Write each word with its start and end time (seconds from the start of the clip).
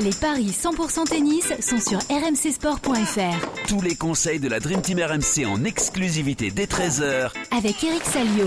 Les 0.00 0.10
paris 0.10 0.46
100% 0.46 1.04
tennis 1.04 1.52
sont 1.60 1.78
sur 1.78 1.98
rmcsport.fr. 1.98 3.66
Tous 3.68 3.82
les 3.82 3.94
conseils 3.94 4.40
de 4.40 4.48
la 4.48 4.58
Dream 4.58 4.80
Team 4.80 4.98
RMC 4.98 5.46
en 5.46 5.64
exclusivité 5.64 6.50
dès 6.50 6.64
13h 6.64 7.30
Avec 7.50 7.84
Eric 7.84 8.02
Salio. 8.04 8.46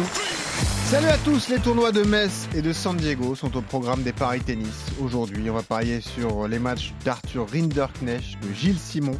Salut 0.86 1.08
à 1.08 1.18
tous, 1.20 1.50
les 1.50 1.60
tournois 1.60 1.92
de 1.92 2.02
Metz 2.02 2.48
et 2.56 2.64
de 2.64 2.74
San 2.74 2.98
Diego 2.98 3.36
sont 3.36 3.56
au 3.56 3.62
programme 3.62 4.02
des 4.02 4.12
paris 4.12 4.42
tennis. 4.42 4.88
Aujourd'hui, 5.00 5.48
on 5.50 5.54
va 5.54 5.62
parier 5.62 6.02
sur 6.02 6.48
les 6.48 6.58
matchs 6.58 6.94
d'Arthur 7.04 7.48
Rinderknecht, 7.52 8.42
de 8.42 8.54
Gilles 8.54 8.80
Simon, 8.80 9.18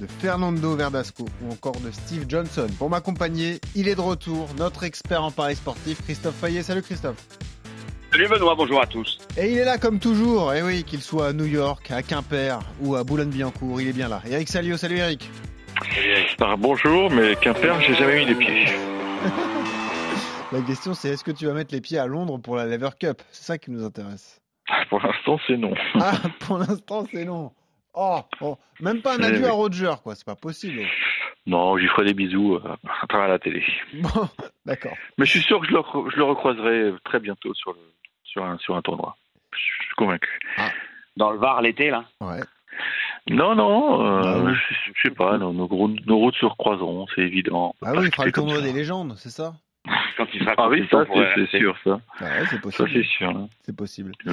de 0.00 0.08
Fernando 0.20 0.74
Verdasco 0.74 1.24
ou 1.44 1.52
encore 1.52 1.78
de 1.80 1.92
Steve 1.92 2.24
Johnson. 2.28 2.66
Pour 2.78 2.90
m'accompagner, 2.90 3.60
il 3.76 3.86
est 3.86 3.94
de 3.94 4.00
retour, 4.00 4.48
notre 4.58 4.82
expert 4.82 5.22
en 5.22 5.30
paris 5.30 5.56
sportif, 5.56 6.02
Christophe 6.02 6.36
Fayet. 6.40 6.64
Salut 6.64 6.82
Christophe. 6.82 7.24
Salut 8.12 8.28
Benoît, 8.28 8.54
bonjour 8.56 8.80
à 8.82 8.86
tous. 8.86 9.18
Et 9.38 9.52
il 9.52 9.58
est 9.58 9.64
là 9.64 9.78
comme 9.78 9.98
toujours, 10.00 10.52
et 10.52 10.62
oui, 10.62 10.82
qu'il 10.84 11.00
soit 11.00 11.28
à 11.28 11.32
New 11.32 11.44
York, 11.46 11.90
à 11.90 12.02
Quimper 12.02 12.58
ou 12.80 12.96
à 12.96 13.04
Boulogne-Billancourt, 13.04 13.80
il 13.80 13.88
est 13.88 13.92
bien 13.92 14.08
là. 14.08 14.20
Eric 14.28 14.48
Salio, 14.48 14.76
salut 14.76 14.96
Eric. 14.98 15.30
Alors, 16.40 16.58
bonjour, 16.58 17.10
mais 17.10 17.36
Quimper, 17.36 17.80
j'ai 17.82 17.94
jamais 17.94 18.18
mis 18.20 18.26
les 18.26 18.34
pieds. 18.34 18.64
La 20.52 20.60
question 20.62 20.94
c'est 20.94 21.10
est-ce 21.10 21.22
que 21.22 21.30
tu 21.30 21.46
vas 21.46 21.52
mettre 21.52 21.72
les 21.72 21.80
pieds 21.80 21.98
à 21.98 22.06
Londres 22.08 22.38
pour 22.42 22.56
la 22.56 22.66
Lever 22.66 22.88
Cup? 22.98 23.22
C'est 23.30 23.44
ça 23.44 23.56
qui 23.58 23.70
nous 23.70 23.84
intéresse. 23.84 24.40
Pour 24.88 25.00
l'instant, 25.00 25.38
c'est 25.46 25.56
non. 25.56 25.74
Ah, 25.94 26.12
pour 26.40 26.58
l'instant 26.58 27.06
c'est 27.12 27.24
non. 27.24 27.52
Oh, 27.94 28.18
oh, 28.40 28.56
même 28.80 29.00
pas 29.00 29.14
un 29.14 29.20
Eh 29.20 29.26
adieu 29.26 29.46
à 29.46 29.52
Roger, 29.52 29.92
quoi, 30.02 30.16
c'est 30.16 30.26
pas 30.26 30.34
possible. 30.34 30.80
Non, 31.46 31.78
j'y 31.78 31.86
ferai 31.86 32.04
des 32.06 32.14
bisous 32.14 32.56
euh, 32.56 32.76
à 33.02 33.06
travers 33.06 33.28
la 33.28 33.38
télé. 33.38 33.62
Bon, 33.94 34.28
d'accord. 34.66 34.92
Mais 35.18 35.24
je 35.26 35.30
suis 35.30 35.40
sûr 35.42 35.60
que 35.60 35.66
je 35.68 35.72
le, 35.72 35.78
re- 35.78 36.10
je 36.10 36.16
le 36.16 36.24
recroiserai 36.24 36.92
très 37.04 37.18
bientôt 37.20 37.54
sur, 37.54 37.72
le, 37.72 37.78
sur, 38.30 38.44
un, 38.44 38.58
sur 38.58 38.76
un 38.76 38.82
tournoi. 38.82 39.16
Je 39.52 39.58
suis 39.84 39.94
convaincu. 39.96 40.38
Dans 41.16 41.30
le 41.32 41.38
Var 41.38 41.60
l'été, 41.62 41.90
là 41.90 42.04
Ouais. 42.20 42.40
Non, 43.28 43.54
non, 43.54 44.00
euh, 44.06 44.22
Ah 44.24 44.38
oui. 44.44 44.52
je, 44.54 44.92
je 44.94 45.08
sais 45.08 45.14
pas, 45.14 45.36
nos, 45.38 45.52
nos, 45.52 45.66
gros- 45.66 45.88
nos 46.06 46.18
routes 46.18 46.36
se 46.36 46.46
recroiseront, 46.46 47.06
c'est 47.14 47.22
évident. 47.22 47.74
Ah 47.84 47.92
oui, 47.96 48.06
il 48.06 48.14
fera 48.14 48.24
le 48.26 48.32
tournoi 48.32 48.56
ça. 48.56 48.62
des 48.62 48.72
légendes, 48.72 49.14
c'est 49.18 49.28
ça 49.30 49.52
Quand 50.16 50.26
il 50.32 50.40
sera 50.40 50.54
Ah 50.56 50.68
oui, 50.68 50.86
ça, 50.90 51.04
consultant 51.04 51.06
pour 51.06 51.22
c'est 51.50 51.58
sûr, 51.58 51.76
ça. 51.84 52.00
Ah 52.20 52.24
ouais, 52.24 52.44
c'est 52.48 52.56
Ça, 52.56 52.62
possible. 52.62 52.90
c'est 52.92 53.04
sûr. 53.04 53.30
hein. 53.30 53.48
C'est 53.62 53.76
possible. 53.76 54.12
Ouais. 54.26 54.32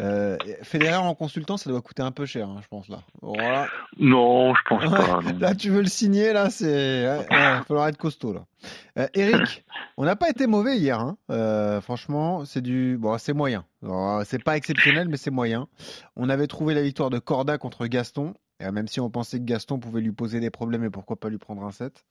Euh, 0.00 0.36
Federer 0.62 0.96
en 0.96 1.14
consultant, 1.14 1.56
ça 1.56 1.68
doit 1.70 1.80
coûter 1.80 2.02
un 2.02 2.12
peu 2.12 2.24
cher, 2.24 2.48
hein, 2.48 2.60
je 2.62 2.68
pense 2.68 2.88
là. 2.88 3.02
Voilà. 3.20 3.66
Non, 3.98 4.54
je 4.54 4.60
pense 4.68 4.84
pas. 4.84 5.20
non. 5.22 5.38
Là, 5.40 5.54
tu 5.54 5.70
veux 5.70 5.80
le 5.80 5.88
signer, 5.88 6.32
là, 6.32 6.50
c'est. 6.50 7.08
Ouais, 7.08 7.26
falloir 7.66 7.88
être 7.88 7.96
costaud, 7.96 8.32
là. 8.32 8.44
Euh, 8.98 9.08
Eric, 9.14 9.64
on 9.96 10.04
n'a 10.04 10.14
pas 10.14 10.30
été 10.30 10.46
mauvais 10.46 10.78
hier, 10.78 11.00
hein. 11.00 11.16
Euh, 11.30 11.80
franchement, 11.80 12.44
c'est 12.44 12.60
du. 12.60 12.96
Bon, 12.96 13.18
c'est 13.18 13.32
moyen. 13.32 13.64
C'est 14.24 14.42
pas 14.42 14.56
exceptionnel, 14.56 15.08
mais 15.08 15.16
c'est 15.16 15.30
moyen. 15.30 15.66
On 16.16 16.28
avait 16.28 16.46
trouvé 16.46 16.74
la 16.74 16.82
victoire 16.82 17.10
de 17.10 17.18
Corda 17.18 17.58
contre 17.58 17.86
Gaston, 17.86 18.34
et 18.60 18.70
même 18.70 18.86
si 18.88 19.00
on 19.00 19.10
pensait 19.10 19.38
que 19.38 19.44
Gaston 19.44 19.78
pouvait 19.78 20.00
lui 20.00 20.12
poser 20.12 20.38
des 20.38 20.50
problèmes, 20.50 20.84
et 20.84 20.90
pourquoi 20.90 21.16
pas 21.16 21.28
lui 21.28 21.38
prendre 21.38 21.64
un 21.64 21.72
set. 21.72 22.04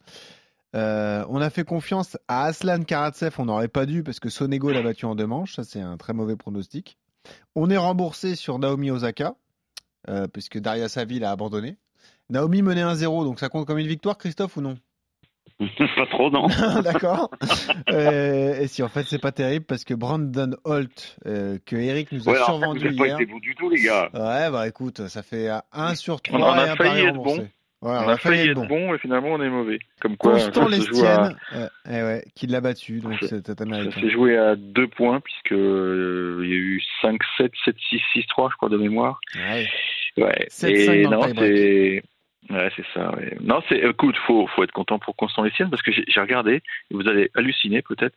Euh, 0.75 1.25
on 1.29 1.39
a 1.39 1.49
fait 1.49 1.63
confiance 1.63 2.17
à 2.27 2.43
Aslan 2.45 2.83
Karatsev, 2.83 3.35
on 3.37 3.45
n'aurait 3.45 3.69
pas 3.69 3.85
dû 3.85 4.03
parce 4.03 4.19
que 4.19 4.29
Sonego 4.29 4.69
l'a 4.69 4.81
battu 4.81 5.05
en 5.05 5.15
deux 5.15 5.25
manches, 5.25 5.55
ça 5.55 5.63
c'est 5.63 5.79
un 5.79 5.97
très 5.97 6.13
mauvais 6.13 6.35
pronostic. 6.35 6.97
On 7.55 7.69
est 7.69 7.77
remboursé 7.77 8.35
sur 8.35 8.59
Naomi 8.59 8.91
Osaka, 8.91 9.35
euh, 10.09 10.27
puisque 10.27 10.59
Daria 10.59 10.89
Saville 10.89 11.23
a 11.23 11.31
abandonné. 11.31 11.77
Naomi 12.29 12.61
menait 12.61 12.83
1-0, 12.83 13.23
donc 13.23 13.39
ça 13.39 13.49
compte 13.49 13.65
comme 13.65 13.79
une 13.79 13.87
victoire, 13.87 14.17
Christophe, 14.17 14.57
ou 14.57 14.61
non 14.61 14.77
pas 15.95 16.05
trop, 16.11 16.29
non 16.29 16.47
D'accord. 16.83 17.31
Euh, 17.89 18.59
et 18.59 18.67
si 18.67 18.83
en 18.83 18.89
fait 18.89 19.03
c'est 19.03 19.17
pas 19.17 19.31
terrible, 19.31 19.65
parce 19.65 19.85
que 19.85 19.93
Brandon 19.95 20.51
Holt, 20.65 21.17
euh, 21.25 21.57
que 21.65 21.75
Eric 21.75 22.11
nous 22.11 22.27
a 22.29 22.31
Ouais, 22.31 22.37
alors, 22.37 22.47
ça, 22.47 22.53
survendu 22.53 22.79
vous 22.79 22.85
n'avez 22.85 22.97
pas 22.97 23.07
hier. 23.07 23.19
été 23.21 23.39
du 23.39 23.55
tout, 23.55 23.69
les 23.69 23.81
gars. 23.81 24.09
Ouais, 24.13 24.51
bah 24.51 24.67
écoute, 24.67 25.07
ça 25.07 25.23
fait 25.23 25.49
1 25.71 25.95
sur 25.95 26.21
3 26.21 26.39
On 26.39 26.43
en 26.43 26.51
a 26.51 26.65
et 26.67 26.69
un 26.69 26.75
failli 26.75 27.05
être 27.05 27.15
bon. 27.15 27.47
On 27.81 27.89
a 28.09 28.17
failli 28.17 28.49
être 28.49 28.67
bon. 28.67 28.93
et 28.95 28.97
finalement, 28.97 29.29
on 29.29 29.41
est 29.41 29.49
mauvais. 29.49 29.79
Comme 30.01 30.17
quoi, 30.17 30.33
Constant 30.33 30.67
ça 30.69 30.77
joue 30.79 31.05
à- 31.05 31.27
Lestienne, 31.29 31.37
euh, 31.55 31.67
eh 31.89 32.03
ouais, 32.03 32.23
qui 32.35 32.47
l'a 32.47 32.59
battu, 32.59 32.99
donc 33.01 33.13
Ça- 33.21 33.27
Ça 33.41 33.53
américain. 33.59 34.01
s'est 34.01 34.09
joué 34.09 34.35
à 34.37 34.55
deux 34.55 34.87
points, 34.87 35.19
puisque 35.19 35.51
euh, 35.51 36.41
il 36.43 36.49
y 36.49 36.53
a 36.53 36.57
eu 36.57 36.81
5-7, 37.01 37.51
7-6, 37.65 38.01
6-3, 38.13 38.49
je 38.51 38.55
crois, 38.57 38.69
de 38.69 38.77
mémoire. 38.77 39.19
Ouais. 39.35 39.67
Ouais. 40.17 40.45
7-5 40.49 40.93
Et 40.95 41.03
dans 41.03 41.09
le 41.11 41.15
non, 41.17 41.21
tie-break. 41.27 41.55
c'est. 41.57 42.03
Ouais, 42.49 42.69
c'est 42.75 42.85
ça. 42.93 43.13
Ouais. 43.15 43.37
Non, 43.41 43.61
c'est. 43.69 43.77
Écoute, 43.77 44.15
faut, 44.25 44.47
faut 44.47 44.63
être 44.63 44.71
content 44.71 44.97
pour 44.99 45.15
Constant 45.15 45.43
Lestienne 45.43 45.69
parce 45.69 45.81
que 45.83 45.91
j'ai 45.91 46.03
j'ai 46.07 46.19
regardé 46.21 46.55
et 46.55 46.93
vous 46.93 47.07
allez 47.07 47.29
halluciner 47.35 47.81
peut-être. 47.81 48.15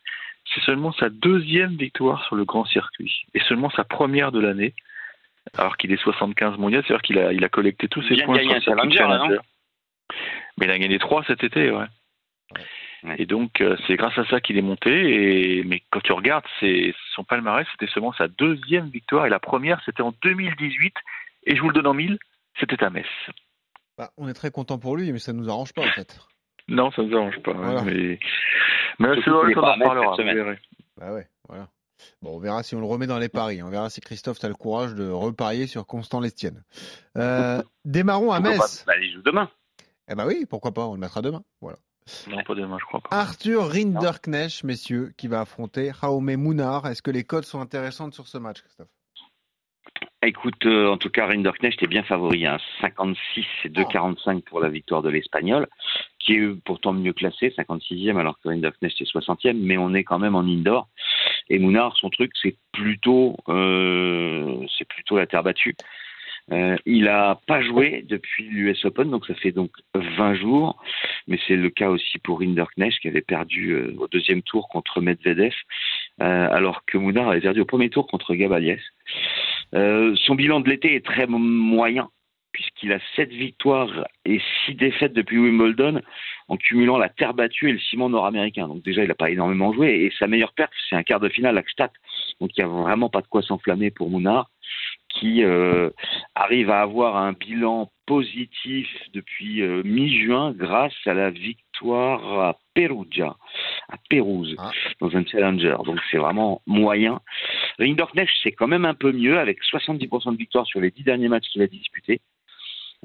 C'est 0.54 0.62
seulement 0.62 0.92
sa 0.92 1.10
deuxième 1.10 1.76
victoire 1.76 2.24
sur 2.24 2.34
le 2.36 2.44
grand 2.44 2.64
circuit 2.64 3.24
et 3.34 3.40
seulement 3.40 3.70
sa 3.70 3.84
première 3.84 4.32
de 4.32 4.40
l'année. 4.40 4.72
Alors 5.56 5.76
qu'il 5.76 5.92
est 5.92 6.00
75 6.00 6.58
mondial, 6.58 6.82
c'est-à-dire 6.86 7.02
qu'il 7.02 7.18
a, 7.18 7.32
il 7.32 7.44
a 7.44 7.48
collecté 7.48 7.88
tous 7.88 8.02
ses 8.02 8.14
Bien 8.14 8.26
points 8.26 8.36
gagné 8.36 8.60
sur 8.60 8.76
challenger, 8.76 8.98
là, 8.98 9.08
challenger. 9.08 9.38
Mais 10.58 10.66
il 10.66 10.70
a 10.70 10.78
gagné 10.78 10.98
trois 10.98 11.24
cet 11.24 11.42
été, 11.42 11.70
ouais. 11.70 11.86
Ouais. 13.02 13.16
Et 13.18 13.26
donc 13.26 13.60
euh, 13.60 13.76
c'est 13.86 13.96
grâce 13.96 14.16
à 14.18 14.26
ça 14.26 14.40
qu'il 14.40 14.58
est 14.58 14.62
monté. 14.62 14.90
Et 14.90 15.64
mais 15.64 15.82
quand 15.90 16.00
tu 16.00 16.12
regardes, 16.12 16.44
c'est 16.60 16.94
son 17.14 17.24
palmarès, 17.24 17.66
c'était 17.72 17.90
seulement 17.92 18.12
sa 18.12 18.28
deuxième 18.28 18.88
victoire 18.88 19.26
et 19.26 19.30
la 19.30 19.38
première, 19.38 19.80
c'était 19.84 20.02
en 20.02 20.12
2018. 20.22 20.94
Et 21.44 21.56
je 21.56 21.62
vous 21.62 21.68
le 21.68 21.74
donne 21.74 21.86
en 21.86 21.94
mille, 21.94 22.18
c'était 22.58 22.82
à 22.84 22.90
Metz. 22.90 23.06
Bah, 23.96 24.10
on 24.18 24.28
est 24.28 24.34
très 24.34 24.50
content 24.50 24.78
pour 24.78 24.96
lui, 24.96 25.12
mais 25.12 25.18
ça 25.18 25.32
nous 25.32 25.48
arrange 25.48 25.72
pas 25.72 25.82
en 25.82 25.92
fait. 25.92 26.20
Non, 26.68 26.90
ça 26.92 27.02
ne 27.02 27.08
nous 27.08 27.16
arrange 27.16 27.40
pas. 27.42 27.52
Voilà. 27.52 27.82
Mais, 27.82 28.18
mais 28.98 29.08
c'est 29.24 29.30
vrai 29.30 29.54
qu'on 29.54 29.62
en 29.62 29.70
à 29.70 29.76
Metz 29.76 29.88
reparlera. 29.88 30.56
Bah 30.98 31.14
ouais, 31.14 31.26
voilà. 31.48 31.68
Bon, 32.22 32.36
on 32.36 32.38
verra 32.38 32.62
si 32.62 32.74
on 32.74 32.80
le 32.80 32.86
remet 32.86 33.06
dans 33.06 33.18
les 33.18 33.28
paris. 33.28 33.62
On 33.62 33.70
verra 33.70 33.90
si 33.90 34.00
Christophe 34.00 34.42
a 34.44 34.48
le 34.48 34.54
courage 34.54 34.94
de 34.94 35.08
reparier 35.08 35.66
sur 35.66 35.86
Constant 35.86 36.20
Lestienne. 36.20 36.62
Euh, 37.16 37.62
démarrons 37.84 38.32
à 38.32 38.40
Metz. 38.40 38.84
pas 38.84 38.92
Bah, 38.92 38.98
il 39.00 39.12
joue 39.12 39.22
demain. 39.22 39.50
Eh 40.10 40.14
bah 40.14 40.24
oui, 40.26 40.44
pourquoi 40.48 40.72
pas, 40.72 40.86
on 40.86 40.94
le 40.94 41.00
mettra 41.00 41.22
demain. 41.22 41.42
Voilà. 41.60 41.78
Non, 42.28 42.42
pas 42.42 42.54
demain, 42.54 42.78
je 42.80 42.84
crois 42.84 43.00
pas. 43.00 43.16
Arthur 43.16 43.68
Rinderknecht, 43.70 44.64
messieurs, 44.64 45.12
qui 45.16 45.28
va 45.28 45.40
affronter 45.40 45.92
Jaume 46.02 46.34
Mounard. 46.34 46.86
Est-ce 46.86 47.02
que 47.02 47.10
les 47.10 47.24
codes 47.24 47.44
sont 47.44 47.60
intéressantes 47.60 48.14
sur 48.14 48.26
ce 48.26 48.38
match, 48.38 48.62
Christophe? 48.62 48.88
Écoute, 50.22 50.66
euh, 50.66 50.88
en 50.88 50.98
tout 50.98 51.08
cas, 51.08 51.26
Rinderknecht 51.26 51.82
est 51.82 51.86
bien 51.86 52.02
favori. 52.02 52.44
Hein. 52.44 52.58
56 52.82 53.46
et 53.64 53.68
2,45 53.70 54.42
pour 54.42 54.60
la 54.60 54.68
victoire 54.68 55.00
de 55.00 55.08
l'Espagnol, 55.08 55.66
qui 56.18 56.34
est 56.34 56.54
pourtant 56.64 56.92
mieux 56.92 57.14
classé, 57.14 57.54
56e, 57.56 58.18
alors 58.18 58.38
que 58.38 58.48
Rinderknecht 58.48 59.00
est 59.00 59.10
60e, 59.10 59.58
mais 59.58 59.78
on 59.78 59.94
est 59.94 60.04
quand 60.04 60.18
même 60.18 60.34
en 60.34 60.42
indoor. 60.42 60.88
Et 61.50 61.58
Mounard, 61.58 61.96
son 61.96 62.10
truc, 62.10 62.30
c'est 62.40 62.56
plutôt, 62.72 63.36
euh, 63.48 64.64
plutôt 64.88 65.18
la 65.18 65.26
terre 65.26 65.42
battue. 65.42 65.74
Euh, 66.52 66.76
il 66.86 67.08
a 67.08 67.40
pas 67.46 67.60
joué 67.60 68.04
depuis 68.08 68.44
l'US 68.44 68.84
Open, 68.84 69.10
donc 69.10 69.26
ça 69.26 69.34
fait 69.34 69.52
donc 69.52 69.70
20 69.94 70.34
jours. 70.34 70.80
Mais 71.26 71.38
c'est 71.46 71.56
le 71.56 71.68
cas 71.68 71.90
aussi 71.90 72.18
pour 72.18 72.40
Rinderknecht 72.40 73.00
qui 73.00 73.08
avait 73.08 73.20
perdu 73.20 73.72
euh, 73.72 73.94
au 73.98 74.06
deuxième 74.06 74.42
tour 74.42 74.68
contre 74.68 75.00
Medvedev, 75.00 75.54
alors 76.18 76.84
que 76.86 76.98
Mounard 76.98 77.30
avait 77.30 77.40
perdu 77.40 77.60
au 77.60 77.64
premier 77.64 77.90
tour 77.90 78.06
contre 78.06 78.34
Gabaliès. 78.34 78.80
Son 79.72 80.34
bilan 80.34 80.60
de 80.60 80.68
l'été 80.68 80.94
est 80.94 81.04
très 81.04 81.26
moyen, 81.26 82.10
puisqu'il 82.60 82.92
a 82.92 82.98
7 83.16 83.30
victoires 83.30 84.06
et 84.26 84.38
6 84.66 84.74
défaites 84.74 85.14
depuis 85.14 85.38
Wimbledon, 85.38 86.02
en 86.48 86.56
cumulant 86.58 86.98
la 86.98 87.08
terre 87.08 87.32
battue 87.32 87.70
et 87.70 87.72
le 87.72 87.78
ciment 87.78 88.10
nord-américain. 88.10 88.68
Donc 88.68 88.82
déjà, 88.82 89.02
il 89.02 89.08
n'a 89.08 89.14
pas 89.14 89.30
énormément 89.30 89.72
joué, 89.72 90.04
et 90.04 90.12
sa 90.18 90.26
meilleure 90.26 90.52
perte, 90.52 90.72
c'est 90.88 90.96
un 90.96 91.02
quart 91.02 91.20
de 91.20 91.30
finale 91.30 91.56
à 91.56 91.62
Gstaad. 91.62 91.90
Donc 92.38 92.50
il 92.56 92.62
n'y 92.62 92.70
a 92.70 92.72
vraiment 92.72 93.08
pas 93.08 93.22
de 93.22 93.26
quoi 93.28 93.40
s'enflammer 93.40 93.90
pour 93.90 94.10
Mounard, 94.10 94.50
qui 95.08 95.42
euh, 95.42 95.88
arrive 96.34 96.70
à 96.70 96.82
avoir 96.82 97.16
un 97.16 97.32
bilan 97.32 97.90
positif 98.06 98.88
depuis 99.14 99.62
euh, 99.62 99.82
mi-juin 99.82 100.52
grâce 100.52 100.92
à 101.06 101.14
la 101.14 101.30
victoire 101.30 102.40
à 102.40 102.58
Perugia, 102.74 103.36
à 103.88 103.96
Pérouse, 104.10 104.54
Ah. 104.58 104.70
dans 105.00 105.16
un 105.16 105.24
challenger. 105.24 105.76
Donc 105.86 105.98
c'est 106.10 106.18
vraiment 106.18 106.60
moyen. 106.66 107.20
Rinderknecht, 107.78 108.30
c'est 108.42 108.52
quand 108.52 108.68
même 108.68 108.84
un 108.84 108.94
peu 108.94 109.12
mieux, 109.12 109.38
avec 109.38 109.60
70% 109.62 110.32
de 110.32 110.36
victoire 110.36 110.66
sur 110.66 110.80
les 110.80 110.90
10 110.90 111.04
derniers 111.04 111.28
matchs 111.28 111.48
qu'il 111.48 111.62
a 111.62 111.66
disputés. 111.66 112.20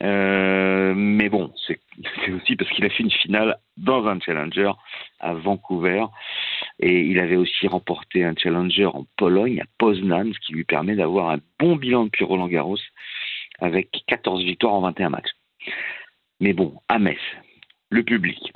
Euh, 0.03 0.94
mais 0.95 1.30
bon, 1.30 1.53
c'est 1.68 2.31
aussi 2.31 2.56
parce 2.56 2.69
qu'il 2.71 2.86
a 2.86 2.89
fait 2.89 3.03
une 3.03 3.12
finale 3.12 3.57
dans 3.77 4.06
un 4.07 4.19
challenger 4.19 4.71
à 5.19 5.33
Vancouver. 5.33 6.06
Et 6.80 7.01
il 7.01 7.19
avait 7.19 7.38
aussi 7.38 7.68
remporté 7.68 8.24
un 8.24 8.36
challenger 8.36 8.86
en 8.86 9.06
Pologne, 9.18 9.62
à 9.62 9.65
Poznan, 9.77 10.33
ce 10.33 10.39
qui 10.39 10.53
lui 10.53 10.65
permet 10.65 10.95
d'avoir 10.95 11.30
un 11.30 11.39
bon 11.59 11.75
bilan 11.75 12.06
depuis 12.06 12.25
Roland 12.25 12.47
Garros, 12.47 12.77
avec 13.59 13.89
14 14.07 14.44
victoires 14.44 14.74
en 14.74 14.81
21 14.81 15.09
matchs. 15.09 15.31
Mais 16.41 16.53
bon, 16.53 16.75
à 16.89 17.00
Metz, 17.00 17.19
le 17.89 18.03
public, 18.03 18.51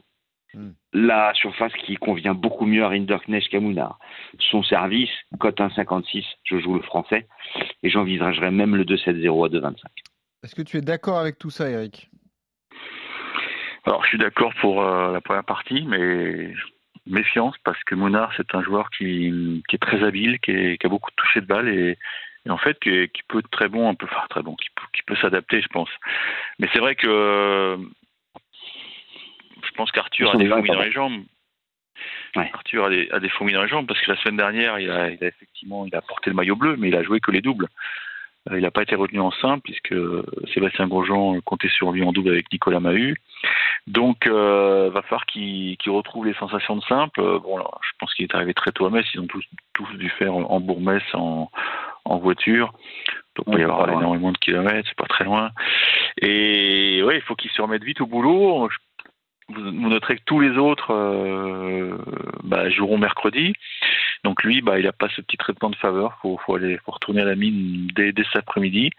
Hmm. 0.55 0.71
la 0.93 1.31
surface 1.35 1.73
qui 1.85 1.95
convient 1.95 2.33
beaucoup 2.33 2.65
mieux 2.65 2.83
à 2.83 2.87
Rinderknecht 2.89 3.49
qu'à 3.49 3.59
Mounard. 3.59 3.99
Son 4.39 4.63
service, 4.63 5.11
cote 5.39 5.59
1,56, 5.59 6.25
je 6.43 6.57
joue 6.57 6.73
le 6.73 6.81
français, 6.81 7.27
et 7.83 7.89
j'envisagerais 7.91 8.49
même 8.49 8.75
le 8.75 8.83
2,70 8.83 9.45
à 9.45 9.49
2,25. 9.49 9.75
Est-ce 10.43 10.55
que 10.55 10.61
tu 10.61 10.77
es 10.77 10.81
d'accord 10.81 11.19
avec 11.19 11.37
tout 11.37 11.49
ça, 11.49 11.69
Eric? 11.69 12.09
Alors, 13.85 14.03
je 14.03 14.09
suis 14.09 14.17
d'accord 14.17 14.53
pour 14.61 14.81
euh, 14.83 15.11
la 15.11 15.21
première 15.21 15.43
partie, 15.43 15.83
mais 15.85 16.53
méfiance 17.07 17.55
parce 17.63 17.81
que 17.85 17.95
Mounard, 17.95 18.31
c'est 18.37 18.53
un 18.53 18.61
joueur 18.61 18.89
qui, 18.91 19.63
qui 19.67 19.75
est 19.75 19.79
très 19.79 20.03
habile, 20.03 20.39
qui, 20.39 20.51
est- 20.51 20.77
qui 20.77 20.85
a 20.85 20.89
beaucoup 20.89 21.09
de 21.11 21.15
toucher 21.15 21.41
de 21.41 21.45
balle 21.45 21.67
et, 21.67 21.97
et 22.45 22.49
en 22.49 22.57
fait 22.57 22.79
qui, 22.79 23.09
peut 23.27 23.39
être 23.39 23.49
très 23.49 23.67
bon, 23.67 23.89
un 23.89 23.95
peu, 23.95 24.05
enfin 24.05 24.27
très 24.29 24.43
bon, 24.43 24.55
qui 24.55 24.69
peut, 25.05 25.15
s'adapter, 25.15 25.61
je 25.61 25.67
pense. 25.69 25.89
Mais 26.59 26.69
c'est 26.71 26.79
vrai 26.79 26.95
que 26.95 27.77
je 29.63 29.71
pense 29.75 29.91
qu'Arthur 29.91 30.33
a 30.33 30.37
des 30.37 30.47
fourmis 30.47 30.69
dans 30.69 30.81
les 30.81 30.91
jambes. 30.91 31.23
Arthur 32.35 32.85
a 32.85 32.89
des, 32.89 33.09
a 33.11 33.19
des 33.19 33.29
fourmis 33.29 33.53
dans 33.53 33.63
les 33.63 33.69
jambes 33.69 33.87
parce 33.87 33.99
que 34.01 34.11
la 34.11 34.17
semaine 34.17 34.37
dernière, 34.37 34.79
il 34.79 34.89
a, 34.91 35.09
il 35.09 35.21
a 35.23 35.27
effectivement 35.27 35.85
il 35.85 35.95
a 35.95 36.01
porté 36.01 36.29
le 36.29 36.35
maillot 36.35 36.55
bleu, 36.55 36.75
mais 36.77 36.89
il 36.89 36.95
a 36.95 37.03
joué 37.03 37.19
que 37.19 37.31
les 37.31 37.41
doubles. 37.41 37.67
Euh, 38.49 38.57
il 38.57 38.61
n'a 38.61 38.71
pas 38.71 38.83
été 38.83 38.95
retenu 38.95 39.19
en 39.19 39.31
simple 39.31 39.61
puisque 39.63 39.95
Sébastien 40.53 40.87
Grosjean 40.87 41.39
comptait 41.41 41.69
sur 41.69 41.91
lui 41.91 42.03
en 42.03 42.11
double 42.11 42.29
avec 42.29 42.51
Nicolas 42.51 42.79
Mahut. 42.79 43.17
Donc, 43.87 44.27
euh, 44.27 44.89
va 44.93 45.01
falloir 45.01 45.25
qu'il 45.25 45.77
retrouve 45.87 46.25
les 46.25 46.33
sensations 46.35 46.75
de 46.75 46.83
simple. 46.83 47.21
Euh, 47.21 47.39
bon, 47.39 47.57
je 47.59 47.91
pense 47.99 48.13
qu'il 48.13 48.25
est 48.25 48.35
arrivé 48.35 48.53
très 48.53 48.71
tôt 48.71 48.85
à 48.85 48.89
Metz. 48.89 49.05
Ils 49.13 49.19
ont 49.19 49.27
tous, 49.27 49.43
tous 49.73 49.91
dû 49.97 50.09
faire 50.09 50.33
en 50.35 50.59
Bourg-Metz 50.59 51.03
en, 51.13 51.49
en 52.05 52.17
voiture. 52.17 52.73
Donc, 53.35 53.45
il 53.47 53.53
peut 53.53 53.59
y 53.61 53.63
avoir 53.63 53.89
énormément 53.89 54.31
de 54.31 54.37
kilomètres, 54.37 54.87
c'est 54.87 54.97
pas 54.97 55.07
très 55.07 55.23
loin. 55.23 55.51
Et 56.21 57.01
ouais, 57.03 57.17
il 57.17 57.21
faut 57.21 57.35
qu'il 57.35 57.51
se 57.51 57.61
remette 57.61 57.83
vite 57.83 58.01
au 58.01 58.05
boulot. 58.05 58.69
Vous, 59.49 59.71
noterez 59.71 60.17
que 60.17 60.23
tous 60.25 60.39
les 60.39 60.57
autres 60.57 60.91
euh, 60.93 61.97
bah, 62.43 62.69
joueront 62.69 62.97
mercredi. 62.97 63.53
Donc 64.23 64.43
lui, 64.43 64.61
bah, 64.61 64.79
il 64.79 64.85
n'a 64.85 64.91
pas 64.91 65.09
ce 65.09 65.21
petit 65.21 65.37
traitement 65.37 65.69
de 65.69 65.75
faveur. 65.75 66.19
Il 66.23 66.37
faut, 66.45 66.91
retourner 66.91 67.21
à 67.21 67.25
la 67.25 67.35
mine 67.35 67.87
dès, 67.95 68.13
cet 68.15 68.37
après-midi. 68.37 68.91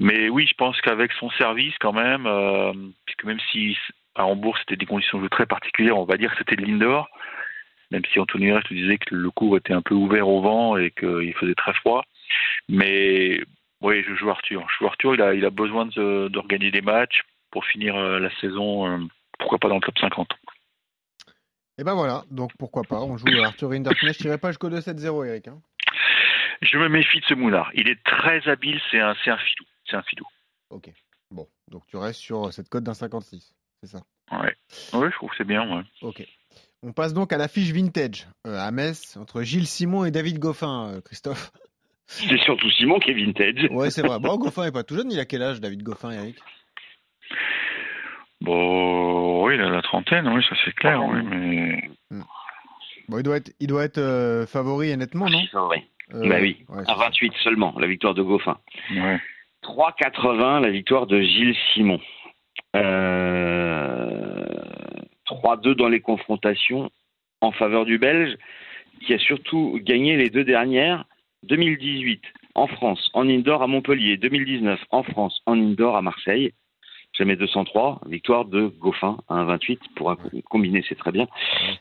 Mais 0.00 0.28
oui, 0.28 0.46
je 0.48 0.54
pense 0.54 0.80
qu'avec 0.80 1.12
son 1.12 1.30
service 1.30 1.74
quand 1.80 1.92
même, 1.92 2.26
euh, 2.26 2.72
puisque 3.04 3.24
même 3.24 3.40
si 3.50 3.76
à 4.14 4.24
Hambourg 4.26 4.56
c'était 4.58 4.76
des 4.76 4.86
conditions 4.86 5.18
de 5.18 5.24
jeu 5.24 5.28
très 5.28 5.46
particulières, 5.46 5.98
on 5.98 6.04
va 6.04 6.16
dire 6.16 6.30
que 6.30 6.38
c'était 6.38 6.56
de 6.56 6.64
l'indoor, 6.64 7.08
même 7.90 8.02
si 8.12 8.20
Anthony 8.20 8.48
je 8.48 8.68
te 8.68 8.74
disais 8.74 8.98
que 8.98 9.14
le 9.14 9.30
cours 9.30 9.56
était 9.56 9.72
un 9.72 9.82
peu 9.82 9.94
ouvert 9.94 10.28
au 10.28 10.40
vent 10.40 10.76
et 10.76 10.92
qu'il 10.92 11.34
faisait 11.34 11.54
très 11.54 11.72
froid. 11.74 12.04
Mais 12.68 13.40
oui, 13.80 14.04
je 14.06 14.14
joue 14.14 14.30
Arthur. 14.30 14.66
Je 14.68 14.78
joue 14.78 14.86
Arthur, 14.86 15.14
il 15.14 15.44
a, 15.44 15.50
besoin 15.50 15.86
de, 15.86 16.28
de 16.28 16.70
des 16.70 16.80
matchs 16.80 17.22
pour 17.50 17.64
finir 17.64 17.96
euh, 17.96 18.18
la 18.18 18.30
saison, 18.40 19.08
pourquoi 19.38 19.58
pas 19.58 19.68
dans 19.68 19.76
le 19.76 19.80
top 19.80 19.98
50. 19.98 20.28
Et 21.78 21.84
ben 21.84 21.94
voilà, 21.94 22.24
donc 22.30 22.50
pourquoi 22.58 22.82
pas, 22.82 23.00
on 23.00 23.16
joue 23.16 23.26
Arthur 23.44 23.70
Rinderknecht. 23.70 24.14
Je 24.16 24.22
tirerai 24.22 24.38
pas 24.38 24.50
jusqu'au 24.50 24.68
2-7-0, 24.68 25.26
Eric. 25.26 25.48
Hein. 25.48 25.60
Je 26.60 26.76
me 26.76 26.88
méfie 26.88 27.20
de 27.20 27.24
ce 27.26 27.34
moulard. 27.34 27.70
Il 27.74 27.88
est 27.88 28.02
très 28.04 28.48
habile, 28.48 28.80
c'est 28.90 29.00
un, 29.00 29.10
un 29.10 29.14
filou. 29.14 29.64
C'est 29.88 29.96
un 29.96 30.02
filou. 30.02 30.26
Ok. 30.70 30.90
Bon, 31.30 31.46
donc 31.70 31.84
tu 31.86 31.96
restes 31.96 32.20
sur 32.20 32.52
cette 32.52 32.68
cote 32.68 32.82
d'un 32.84 32.94
56, 32.94 33.54
c'est 33.82 33.90
ça 33.90 34.00
Ouais. 34.32 34.54
Oui, 34.92 35.06
je 35.10 35.14
trouve 35.14 35.30
que 35.30 35.36
c'est 35.38 35.44
bien. 35.44 35.76
Ouais. 35.76 35.84
Ok. 36.02 36.26
On 36.82 36.92
passe 36.92 37.14
donc 37.14 37.32
à 37.32 37.36
la 37.38 37.48
fiche 37.48 37.70
vintage 37.70 38.26
euh, 38.46 38.58
à 38.58 38.70
Metz 38.70 39.16
entre 39.16 39.42
Gilles 39.42 39.66
Simon 39.66 40.04
et 40.04 40.10
David 40.10 40.38
Goffin, 40.38 40.90
euh, 40.90 41.00
Christophe. 41.00 41.52
C'est 42.06 42.38
surtout 42.38 42.70
Simon 42.70 42.98
qui 43.00 43.10
est 43.10 43.14
vintage. 43.14 43.68
Ouais, 43.70 43.90
c'est 43.90 44.02
vrai. 44.02 44.18
Bon, 44.18 44.36
Goffin 44.36 44.64
n'est 44.64 44.72
pas 44.72 44.82
tout 44.82 44.94
jeune. 44.96 45.12
Il 45.12 45.18
a 45.20 45.26
quel 45.26 45.42
âge, 45.42 45.60
David 45.60 45.82
Goffin, 45.82 46.10
Eric? 46.10 46.36
Bon, 48.40 49.44
oui, 49.44 49.54
il 49.54 49.60
a 49.60 49.68
la 49.68 49.82
trentaine, 49.82 50.28
oui, 50.28 50.42
ça 50.48 50.54
c'est 50.64 50.74
clair, 50.74 51.02
oui, 51.04 51.22
mais. 51.22 51.90
Bon, 53.08 53.18
il 53.18 53.22
doit 53.22 53.36
être, 53.38 53.52
il 53.58 53.66
doit 53.66 53.84
être 53.84 53.98
euh, 53.98 54.46
favori, 54.46 54.92
honnêtement, 54.92 55.28
non? 55.28 55.40
Euh, 56.14 56.28
bah 56.28 56.36
oui, 56.40 56.64
ouais, 56.68 56.82
à 56.86 56.94
28 56.94 57.32
ça. 57.32 57.38
seulement, 57.44 57.74
la 57.78 57.86
victoire 57.86 58.14
de 58.14 58.22
Goffin. 58.22 58.56
Ouais. 58.90 59.18
3,80 59.62 60.62
la 60.62 60.70
victoire 60.70 61.06
de 61.06 61.20
Gilles 61.20 61.56
Simon. 61.74 62.00
Euh, 62.76 64.46
3-2 65.26 65.74
dans 65.74 65.88
les 65.88 66.00
confrontations 66.00 66.90
en 67.40 67.52
faveur 67.52 67.84
du 67.84 67.98
Belge, 67.98 68.36
qui 69.04 69.14
a 69.14 69.18
surtout 69.18 69.78
gagné 69.82 70.16
les 70.16 70.30
deux 70.30 70.44
dernières. 70.44 71.04
2018 71.44 72.22
en 72.54 72.66
France, 72.66 73.10
en 73.14 73.28
indoor 73.28 73.62
à 73.62 73.66
Montpellier. 73.66 74.16
2019 74.16 74.80
en 74.90 75.02
France, 75.02 75.40
en 75.46 75.58
indoor 75.58 75.96
à 75.96 76.02
Marseille. 76.02 76.52
Jamais 77.18 77.34
203, 77.34 78.02
victoire 78.06 78.44
de 78.44 78.68
Goffin 78.78 79.16
à 79.28 79.42
1,28. 79.44 79.78
Pour 79.96 80.16
combiner, 80.48 80.84
c'est 80.88 80.94
très 80.94 81.10
bien. 81.10 81.26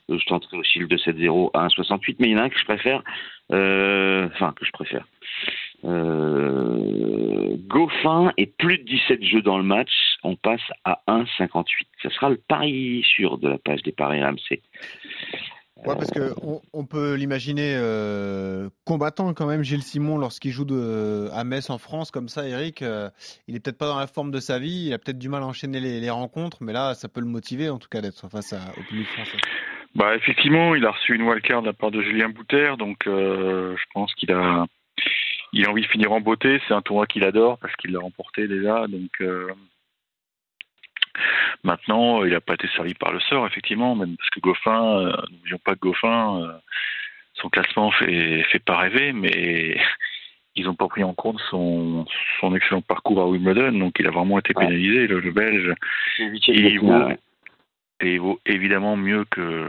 Je 0.10 0.26
tenterai 0.26 0.58
aussi 0.58 0.80
le 0.80 0.88
2-7-0 0.88 1.52
à 1.54 1.68
1,68, 1.68 2.16
mais 2.18 2.30
il 2.30 2.32
y 2.32 2.36
en 2.36 2.40
a 2.40 2.44
un 2.44 2.50
que 2.50 2.58
je 2.58 2.66
préfère. 2.66 3.04
Euh, 3.52 4.28
enfin, 4.34 4.54
que 4.54 4.66
je 4.66 4.72
préfère. 4.72 5.06
Euh, 5.86 7.56
Goffin 7.68 8.34
et 8.38 8.48
plus 8.48 8.80
de 8.80 8.84
17 8.84 9.24
jeux 9.24 9.42
dans 9.44 9.60
le 9.60 9.64
match. 9.64 9.92
On 10.24 10.36
passe 10.36 10.62
à 10.86 11.02
1,58. 11.08 11.66
Ce 12.02 12.10
sera 12.10 12.30
le 12.30 12.42
pari 12.48 13.06
sûr 13.06 13.38
de 13.38 13.48
la 13.48 13.60
page 13.60 13.84
des 13.84 13.92
paris 13.92 14.20
AMC. 14.20 14.60
Ouais, 15.86 15.96
parce 15.96 16.12
que 16.12 16.34
on, 16.42 16.62
on 16.74 16.86
peut 16.86 17.14
l'imaginer 17.14 17.74
euh, 17.76 18.70
combattant 18.86 19.34
quand 19.34 19.46
même, 19.46 19.64
Gilles 19.64 19.84
Simon, 19.84 20.18
lorsqu'il 20.18 20.52
joue 20.52 20.66
de, 20.66 21.30
à 21.34 21.44
Metz 21.44 21.70
en 21.70 21.78
France, 21.78 22.12
comme 22.12 22.30
ça, 22.30 22.48
Eric. 22.48 22.82
Euh, 22.82 23.10
il 23.48 23.56
est 23.56 23.60
peut-être 23.60 23.78
pas 23.78 23.88
dans 23.88 24.00
la 24.00 24.08
forme 24.08 24.32
de 24.32 24.40
sa 24.40 24.60
vie, 24.60 24.88
il 24.88 24.94
a 24.94 24.98
peut-être 24.98 25.20
du 25.20 25.30
mal 25.30 25.44
à 25.44 25.46
enchaîner 25.46 25.80
les, 25.80 26.00
les, 26.00 26.10
rencontres, 26.10 26.58
mais 26.62 26.74
là, 26.74 26.94
ça 26.94 27.08
peut 27.08 27.22
le 27.22 27.28
motiver 27.28 27.70
en 27.70 27.78
tout 27.78 27.90
cas 27.90 28.02
d'être 28.02 28.28
face 28.30 28.54
à, 28.54 28.60
au 28.78 28.82
public 28.84 29.08
français. 29.10 29.38
Bah, 29.96 30.16
effectivement, 30.16 30.76
il 30.76 30.86
a 30.86 30.92
reçu 30.92 31.16
une 31.16 31.24
wildcard 31.24 31.62
de 31.62 31.68
la 31.68 31.74
part 31.74 31.92
de 31.92 32.02
Julien 32.02 32.30
Bouter, 32.30 32.74
donc 32.78 33.08
euh, 33.08 33.76
je 33.78 33.84
pense 33.94 34.14
qu'il 34.16 34.32
a, 34.32 34.66
il 35.54 35.66
a 35.66 35.72
envie 35.72 35.82
de 35.82 35.88
finir 35.88 36.12
en 36.12 36.22
beauté. 36.22 36.60
C'est 36.68 36.74
un 36.74 36.82
tournoi 36.82 37.08
qu'il 37.08 37.24
adore 37.24 37.58
parce 37.60 37.76
qu'il 37.78 37.92
l'a 37.92 38.00
remporté 38.00 38.48
déjà, 38.48 38.88
donc 38.88 39.10
euh, 39.22 39.48
Maintenant, 41.64 42.24
il 42.24 42.32
n'a 42.32 42.42
pas 42.42 42.54
été 42.54 42.68
servi 42.70 42.94
par 42.94 43.12
le 43.12 43.20
sort, 43.20 43.46
effectivement, 43.48 43.96
même 43.96 44.16
parce 44.18 44.30
que 44.30 44.40
Goffin, 44.40 45.00
euh, 45.00 45.14
n'oublions 45.32 45.60
pas 45.64 45.76
que 45.76 45.80
Goffin, 45.80 46.42
euh, 46.42 46.54
son 47.36 47.50
classement 47.50 47.92
fait, 47.92 48.44
fait 48.44 48.60
pas 48.60 48.78
rêver, 48.78 49.14
mais 49.14 49.78
ils 50.56 50.66
n'ont 50.66 50.76
pas 50.76 50.88
pris 50.88 51.04
en 51.04 51.14
compte 51.14 51.40
son, 51.50 52.06
son 52.40 52.56
excellent 52.56 52.82
parcours 52.82 53.22
à 53.22 53.28
Wimbledon, 53.28 53.78
donc 53.78 53.96
il 54.00 54.08
a 54.08 54.12
vraiment 54.12 54.40
été 54.40 54.54
pénalisé, 54.54 55.02
ouais. 55.02 55.08
le, 55.08 55.20
le, 55.20 55.32
Belge. 55.32 55.74
Et 56.20 56.24
il, 56.48 56.80
vaut, 56.80 56.92
ouais. 56.92 57.18
et 58.02 58.14
il 58.14 58.20
vaut 58.20 58.40
évidemment 58.46 58.96
mieux 58.96 59.26
que, 59.26 59.68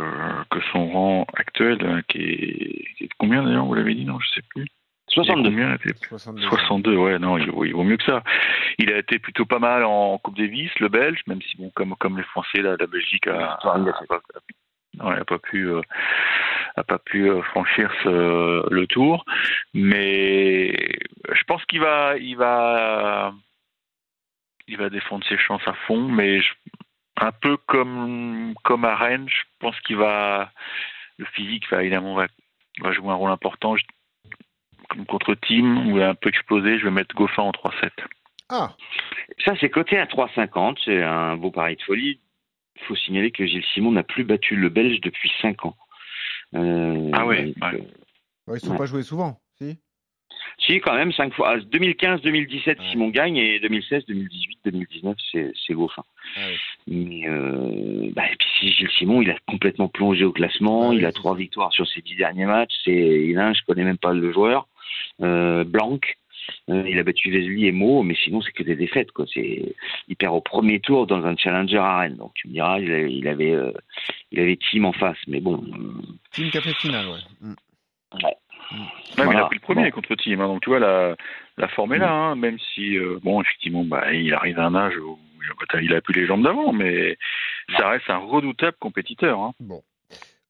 que 0.50 0.60
son 0.72 0.88
rang 0.88 1.26
actuel, 1.34 1.78
hein, 1.84 2.00
qui, 2.08 2.18
est, 2.18 2.94
qui 2.96 3.04
est 3.04 3.10
combien 3.18 3.42
d'ailleurs, 3.42 3.66
vous 3.66 3.74
l'avez 3.74 3.94
dit, 3.94 4.04
non, 4.04 4.18
je 4.20 4.28
sais 4.28 4.46
plus. 4.48 4.66
62. 5.08 5.50
Combien, 5.50 5.76
62. 6.08 6.42
62, 6.42 6.96
ouais, 6.96 7.18
non, 7.18 7.38
il 7.38 7.50
vaut, 7.50 7.64
il 7.64 7.72
vaut, 7.72 7.82
mieux 7.84 7.96
que 7.96 8.04
ça. 8.04 8.22
Il 8.78 8.92
a 8.92 8.98
été 8.98 9.18
plutôt 9.18 9.46
pas 9.46 9.58
mal 9.58 9.84
en 9.84 10.18
Coupe 10.18 10.36
Davis, 10.36 10.70
le 10.80 10.88
Belge, 10.88 11.20
même 11.26 11.42
si, 11.42 11.56
bon, 11.56 11.70
comme, 11.74 11.94
comme 11.96 12.16
les 12.18 12.24
Français, 12.24 12.60
la, 12.60 12.76
la 12.76 12.86
Belgique 12.86 13.26
a, 13.26 13.52
a, 13.52 13.74
a, 13.74 13.92
pas, 14.08 14.20
ouais, 15.04 15.18
a 15.20 15.24
pas 15.24 15.38
pu, 15.38 15.68
euh, 15.68 15.80
a 16.76 16.84
pas 16.84 16.98
pu 16.98 17.28
euh, 17.28 17.42
franchir 17.42 17.90
ce, 18.02 18.72
le 18.72 18.86
tour. 18.86 19.24
Mais 19.74 20.72
je 21.32 21.42
pense 21.46 21.64
qu'il 21.66 21.80
va, 21.80 22.16
il 22.18 22.36
va, 22.36 23.32
il 24.66 24.76
va 24.76 24.90
défendre 24.90 25.26
ses 25.26 25.38
chances 25.38 25.66
à 25.66 25.74
fond, 25.86 26.08
mais 26.08 26.40
je, 26.40 26.52
un 27.20 27.32
peu 27.32 27.56
comme, 27.66 28.54
comme 28.64 28.84
à 28.84 28.94
Rennes, 28.94 29.28
je 29.28 29.42
pense 29.58 29.78
qu'il 29.80 29.96
va, 29.96 30.50
le 31.16 31.24
physique 31.26 31.68
va 31.70 31.82
évidemment 31.82 32.14
va, 32.14 32.26
va 32.80 32.92
jouer 32.92 33.08
un 33.10 33.14
rôle 33.14 33.30
important. 33.30 33.76
Je, 33.76 33.84
contre 35.08 35.34
Team, 35.34 35.90
où 35.90 35.96
il 35.96 36.02
a 36.02 36.10
un 36.10 36.14
peu 36.14 36.28
explosé, 36.28 36.78
je 36.78 36.84
vais 36.84 36.90
mettre 36.90 37.14
Goffin 37.14 37.42
en 37.42 37.50
3-7. 37.50 37.90
Ah 38.48 38.74
Ça, 39.44 39.54
c'est 39.60 39.68
coté 39.68 39.98
à 39.98 40.06
3,50. 40.06 40.78
C'est 40.84 41.02
un 41.02 41.36
beau 41.36 41.50
pari 41.50 41.76
de 41.76 41.82
folie. 41.82 42.20
Il 42.76 42.82
faut 42.86 42.96
signaler 42.96 43.30
que 43.30 43.46
Gilles 43.46 43.64
Simon 43.74 43.92
n'a 43.92 44.02
plus 44.02 44.24
battu 44.24 44.56
le 44.56 44.68
Belge 44.68 45.00
depuis 45.00 45.30
5 45.42 45.66
ans. 45.66 45.76
Euh, 46.54 47.10
ah 47.12 47.26
ouais. 47.26 47.52
Ils 47.52 48.54
ne 48.54 48.58
sont 48.58 48.70
ouais. 48.70 48.78
pas 48.78 48.86
joués 48.86 49.02
souvent, 49.02 49.38
si 50.58 50.80
quand 50.80 50.94
même, 50.94 51.12
5 51.12 51.32
fois. 51.34 51.58
2015-2017, 51.58 52.66
ouais. 52.66 52.76
Simon 52.90 53.08
gagne, 53.08 53.36
et 53.36 53.60
2016-2018-2019, 53.60 55.52
c'est 55.66 55.74
Goffin. 55.74 56.02
Ah 56.36 56.40
ouais. 56.40 56.56
Mais, 56.86 57.28
euh, 57.28 58.10
bah, 58.14 58.24
et 58.30 58.36
puis 58.36 58.72
Gilles 58.72 58.90
Simon, 58.90 59.22
il 59.22 59.30
a 59.30 59.36
complètement 59.46 59.88
plongé 59.88 60.24
au 60.24 60.32
classement, 60.32 60.92
il 60.92 61.06
a 61.06 61.12
3 61.12 61.36
victoires 61.36 61.72
sur 61.72 61.86
ses 61.86 62.02
10 62.02 62.16
derniers 62.16 62.46
matchs. 62.46 62.74
Il 62.86 63.38
a 63.38 63.48
un, 63.48 63.54
je 63.54 63.62
connais 63.66 63.84
même 63.84 63.98
pas 63.98 64.12
le 64.12 64.32
joueur, 64.32 64.66
euh, 65.22 65.64
Blanc. 65.64 66.00
Euh, 66.70 66.84
il 66.88 66.98
a 66.98 67.02
battu 67.02 67.30
Vesely 67.30 67.66
et 67.66 67.72
Mo, 67.72 68.02
mais 68.02 68.14
sinon 68.14 68.40
c'est 68.40 68.52
que 68.52 68.62
des 68.62 68.76
défaites. 68.76 69.12
Quoi. 69.12 69.26
C'est, 69.32 69.74
il 70.08 70.16
perd 70.16 70.34
au 70.34 70.40
premier 70.40 70.80
tour 70.80 71.06
dans 71.06 71.24
un 71.24 71.36
challenger 71.36 71.78
à 71.78 71.98
Rennes. 71.98 72.16
Donc 72.16 72.32
tu 72.34 72.48
me 72.48 72.54
diras, 72.54 72.78
il 72.78 72.90
avait, 72.90 73.12
il 73.12 73.28
avait, 73.28 73.52
euh, 73.52 73.72
il 74.32 74.40
avait 74.40 74.56
Team 74.56 74.86
en 74.86 74.92
face, 74.92 75.18
mais 75.26 75.40
bon. 75.40 75.62
Team 76.32 76.50
qui 76.50 76.58
a 76.58 76.62
fait 76.62 76.74
finale, 76.74 77.08
ouais. 77.08 77.20
Mm. 77.40 77.54
ouais. 78.24 78.36
Mm. 78.70 78.76
Ouais, 78.76 78.88
voilà. 79.16 79.30
mais 79.30 79.36
il 79.36 79.40
a 79.40 79.46
pris 79.46 79.56
le 79.56 79.62
premier 79.62 79.84
bon. 79.84 79.90
contre 79.90 80.14
Team, 80.16 80.40
hein, 80.40 80.46
donc 80.46 80.62
tu 80.62 80.70
vois 80.70 80.78
la, 80.78 81.16
la 81.56 81.68
forme 81.68 81.94
est 81.94 81.98
là, 81.98 82.12
hein, 82.12 82.36
même 82.36 82.58
si 82.74 82.96
euh, 82.96 83.18
bon 83.22 83.40
effectivement 83.40 83.84
bah, 83.84 84.12
il 84.12 84.32
arrive 84.34 84.58
à 84.58 84.66
un 84.66 84.74
âge 84.74 84.96
où 84.98 85.18
il 85.80 85.94
a 85.94 86.00
plus 86.00 86.14
les 86.14 86.26
jambes 86.26 86.42
d'avant, 86.42 86.72
mais 86.72 87.16
ça 87.76 87.88
reste 87.88 88.08
un 88.10 88.18
redoutable 88.18 88.76
compétiteur. 88.78 89.40
Hein. 89.40 89.52
Bon. 89.60 89.82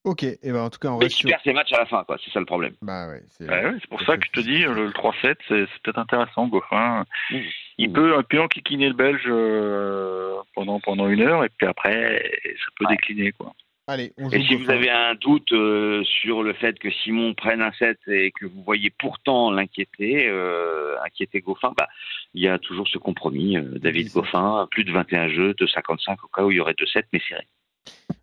Ok, 0.05 0.23
et 0.23 0.37
ben 0.43 0.61
en 0.61 0.69
tout 0.69 0.79
cas 0.79 0.89
on 0.89 0.97
Mais 0.97 1.05
reste 1.05 1.21
il 1.21 1.27
perd 1.27 1.41
ses 1.43 1.53
matchs 1.53 1.73
à 1.73 1.79
la 1.79 1.85
fin, 1.85 2.03
quoi. 2.05 2.17
C'est 2.23 2.31
ça 2.31 2.39
le 2.39 2.45
problème. 2.45 2.73
Bah 2.81 3.09
ouais, 3.09 3.21
c'est 3.31 3.49
ouais, 3.49 3.73
pour 3.89 4.01
ça 4.03 4.17
que 4.17 4.25
je 4.25 4.31
te 4.31 4.39
dis 4.39 4.59
le, 4.59 4.85
le 4.85 4.91
3-7, 4.91 5.35
c'est 5.47 5.65
peut-être 5.83 5.99
intéressant, 5.99 6.47
Goffin. 6.47 7.03
Mmh. 7.29 7.37
Il 7.77 7.89
mmh. 7.89 7.93
peut 7.93 8.17
un 8.17 8.23
peu 8.23 8.39
enquiquiner 8.39 8.87
le 8.87 8.93
Belge 8.93 9.23
euh, 9.27 10.37
pendant 10.55 10.79
pendant 10.79 11.09
une 11.09 11.21
heure 11.21 11.43
et 11.43 11.49
puis 11.49 11.67
après 11.67 12.23
ça 12.45 12.71
peut 12.77 12.85
ouais. 12.85 12.95
décliner 12.95 13.31
quoi. 13.33 13.53
Allez, 13.89 14.13
on 14.19 14.29
joue 14.29 14.35
Et 14.35 14.43
si 14.43 14.53
vous 14.53 14.69
avez 14.69 14.91
un 14.91 15.15
doute 15.15 15.51
euh, 15.51 16.03
sur 16.03 16.43
le 16.43 16.53
fait 16.53 16.77
que 16.77 16.91
Simon 16.91 17.33
prenne 17.33 17.59
un 17.63 17.71
set 17.71 17.97
et 18.07 18.31
que 18.39 18.45
vous 18.45 18.61
voyez 18.61 18.91
pourtant 18.91 19.49
l'inquiéter, 19.49 20.27
euh, 20.27 20.95
inquiéter 21.03 21.41
Goffin, 21.41 21.73
bah, 21.75 21.87
il 22.35 22.43
y 22.43 22.47
a 22.47 22.59
toujours 22.59 22.87
ce 22.87 22.99
compromis. 22.99 23.57
euh, 23.57 23.79
David. 23.79 24.11
Goffin, 24.11 24.67
plus 24.69 24.83
de 24.83 24.91
21 24.91 25.29
jeux, 25.29 25.55
de 25.55 25.65
55 25.65 26.23
au 26.23 26.27
cas 26.27 26.43
où 26.43 26.51
il 26.51 26.57
y 26.57 26.59
aurait 26.59 26.75
2 26.77 26.85
sets, 26.85 27.05
mais 27.11 27.19
serré. 27.27 27.47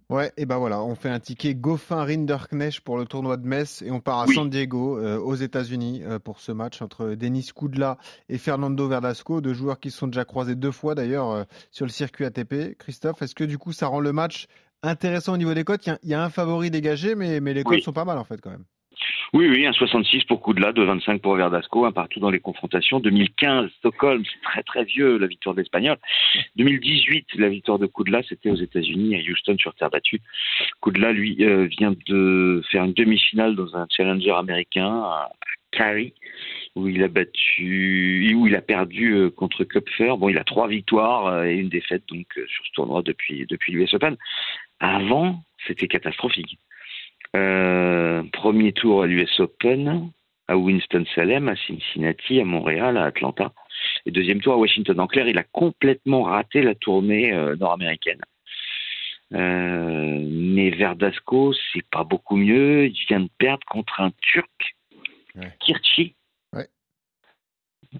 Ouais, 0.08 0.30
et 0.36 0.46
ben 0.46 0.58
voilà, 0.58 0.80
on 0.84 0.94
fait 0.94 1.08
un 1.08 1.18
ticket 1.18 1.56
Goffin 1.56 2.04
Rinderknecht 2.04 2.78
pour 2.82 2.96
le 2.96 3.06
tournoi 3.06 3.36
de 3.36 3.44
Metz 3.44 3.82
et 3.82 3.90
on 3.90 3.98
part 3.98 4.20
à 4.20 4.26
Oui. 4.28 4.36
San 4.36 4.48
Diego, 4.48 4.98
euh, 5.00 5.18
aux 5.18 5.34
États-Unis, 5.34 6.02
euh, 6.04 6.20
pour 6.20 6.38
ce 6.38 6.52
match 6.52 6.80
entre 6.80 7.16
Denis 7.16 7.50
Koudla 7.52 7.98
et 8.28 8.38
Fernando 8.38 8.86
Verdasco, 8.86 9.40
deux 9.40 9.52
joueurs 9.52 9.80
qui 9.80 9.90
se 9.90 9.98
sont 9.98 10.06
déjà 10.06 10.24
croisés 10.24 10.54
deux 10.54 10.70
fois 10.70 10.94
d'ailleurs 10.94 11.30
euh, 11.32 11.42
sur 11.72 11.86
le 11.86 11.90
circuit 11.90 12.24
ATP. 12.24 12.78
Christophe, 12.78 13.20
est-ce 13.22 13.34
que 13.34 13.42
du 13.42 13.58
coup 13.58 13.72
ça 13.72 13.88
rend 13.88 13.98
le 13.98 14.12
match 14.12 14.46
intéressant 14.82 15.34
au 15.34 15.36
niveau 15.36 15.54
des 15.54 15.64
cotes 15.64 15.86
Il 15.86 15.90
y 15.90 15.92
a- 15.92 15.98
il 16.02 16.08
y, 16.10 16.14
a 16.14 16.22
un 16.22 16.30
favori 16.30 16.70
dégagé, 16.70 17.14
mais, 17.14 17.40
mais 17.40 17.54
les 17.54 17.62
cotes 17.64 17.76
Oui. 17.76 17.82
sont 17.82 17.92
pas 17.92 18.04
mal 18.04 18.18
en 18.18 18.24
fait 18.24 18.40
quand 18.40 18.50
même. 18.50 18.64
Oui, 19.32 19.48
oui, 19.48 19.66
un 19.66 19.72
66 19.72 20.24
pour 20.24 20.40
Koudla, 20.40 20.72
de 20.72 20.82
25 20.82 21.20
pour 21.20 21.34
Verdasco, 21.36 21.84
un 21.84 21.92
partout 21.92 22.20
dans 22.20 22.30
les 22.30 22.38
confrontations. 22.38 23.00
2015, 23.00 23.70
Stockholm, 23.78 24.22
c'est 24.24 24.40
très 24.42 24.62
très 24.62 24.84
vieux, 24.84 25.18
la 25.18 25.26
victoire 25.26 25.54
de 25.54 25.60
l'Espagnol. 25.60 25.96
2018, 26.54 27.26
la 27.34 27.48
victoire 27.48 27.78
de 27.78 27.86
Koudla, 27.86 28.22
c'était 28.28 28.50
aux 28.50 28.56
États-Unis, 28.56 29.16
à 29.16 29.18
Houston, 29.30 29.56
sur 29.58 29.74
terre 29.74 29.90
battue. 29.90 30.22
Koudla, 30.80 31.12
lui, 31.12 31.36
euh, 31.44 31.66
vient 31.66 31.92
de 32.06 32.62
faire 32.70 32.84
une 32.84 32.94
demi-finale 32.94 33.56
dans 33.56 33.76
un 33.76 33.86
challenger 33.90 34.30
américain 34.32 35.02
à 35.02 35.30
Cary, 35.72 36.14
où 36.76 36.86
il 36.88 37.02
a 37.02 37.08
battu, 37.08 38.32
où 38.34 38.46
il 38.46 38.54
a 38.54 38.62
perdu 38.62 39.12
euh, 39.14 39.30
contre 39.30 39.64
Kupfer. 39.64 40.14
Bon, 40.18 40.28
il 40.28 40.38
a 40.38 40.44
trois 40.44 40.68
victoires 40.68 41.26
euh, 41.26 41.44
et 41.44 41.56
une 41.56 41.68
défaite 41.68 42.04
donc 42.08 42.26
sur 42.34 42.64
ce 42.64 42.70
tournoi 42.74 43.02
depuis 43.02 43.44
depuis 43.46 43.72
l'US 43.72 43.92
Open. 43.92 44.16
Avant, 44.80 45.40
c'était 45.66 45.88
catastrophique. 45.88 46.58
Euh, 47.34 48.22
premier 48.32 48.72
tour 48.72 49.02
à 49.02 49.06
l'US 49.06 49.40
Open, 49.40 50.10
à 50.48 50.56
Winston-Salem, 50.56 51.48
à 51.48 51.56
Cincinnati, 51.56 52.40
à 52.40 52.44
Montréal, 52.44 52.96
à 52.96 53.04
Atlanta. 53.04 53.52
Et 54.06 54.10
deuxième 54.10 54.40
tour 54.40 54.54
à 54.54 54.56
Washington. 54.56 54.98
En 55.00 55.06
clair, 55.06 55.28
il 55.28 55.38
a 55.38 55.42
complètement 55.42 56.22
raté 56.22 56.62
la 56.62 56.74
tournée 56.74 57.32
euh, 57.32 57.56
nord-américaine. 57.56 58.20
Euh, 59.34 60.20
mais 60.30 60.70
Verdasco, 60.70 61.52
c'est 61.72 61.84
pas 61.90 62.04
beaucoup 62.04 62.36
mieux. 62.36 62.86
Il 62.86 63.04
vient 63.08 63.20
de 63.20 63.28
perdre 63.38 63.64
contre 63.66 64.00
un 64.00 64.10
Turc, 64.20 64.76
Ouais. 65.34 65.52
Kirchi. 65.60 66.14
Ouais. 66.54 66.66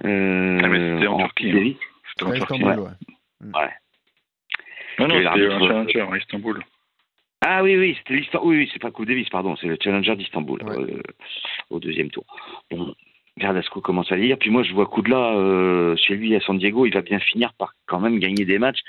Euh, 0.04 0.61
Ah, 0.62 0.68
mais 0.68 0.95
c'était 0.95 1.06
en 1.09 1.18
Turquie, 1.18 1.52
Davis. 1.52 1.76
C'était 2.11 2.25
en 2.25 2.33
Turquie. 2.33 2.62
Ouais. 2.64 3.71
Non, 4.99 5.09
non, 5.09 5.15
c'était 5.17 5.29
un 5.29 5.59
challenger 5.61 6.00
à 6.00 6.17
Istanbul. 6.17 6.62
Ah 7.45 7.62
oui, 7.62 7.76
oui, 7.76 7.95
c'était 7.99 8.15
l'Istan- 8.15 8.41
oui, 8.43 8.57
oui, 8.57 8.71
c'est 8.73 8.81
pas 8.81 8.91
Coupe 8.91 9.07
Davis, 9.07 9.29
pardon, 9.29 9.55
c'est 9.57 9.67
le 9.67 9.76
Challenger 9.81 10.17
d'Istanbul 10.17 10.62
Ouais. 10.65 10.76
euh, 10.79 11.03
au 11.71 11.79
deuxième 11.79 12.11
tour. 12.11 12.25
Bon, 12.71 12.95
Verdasco 13.37 13.83
commence 13.83 14.11
à 14.11 14.17
lire, 14.17 14.38
puis 14.38 14.49
moi 14.49 14.62
je 14.62 14.73
vois 14.73 14.87
Koudla 14.87 15.35
euh, 15.37 15.95
chez 15.97 16.15
lui 16.17 16.35
à 16.35 16.41
San 16.41 16.57
Diego, 16.59 16.87
il 16.87 16.95
va 16.95 17.03
bien 17.03 17.19
finir 17.21 17.53
par 17.59 17.75
quand 17.85 18.00
même 18.00 18.19
gagner 18.19 18.47
des 18.47 18.59
matchs 18.59 18.81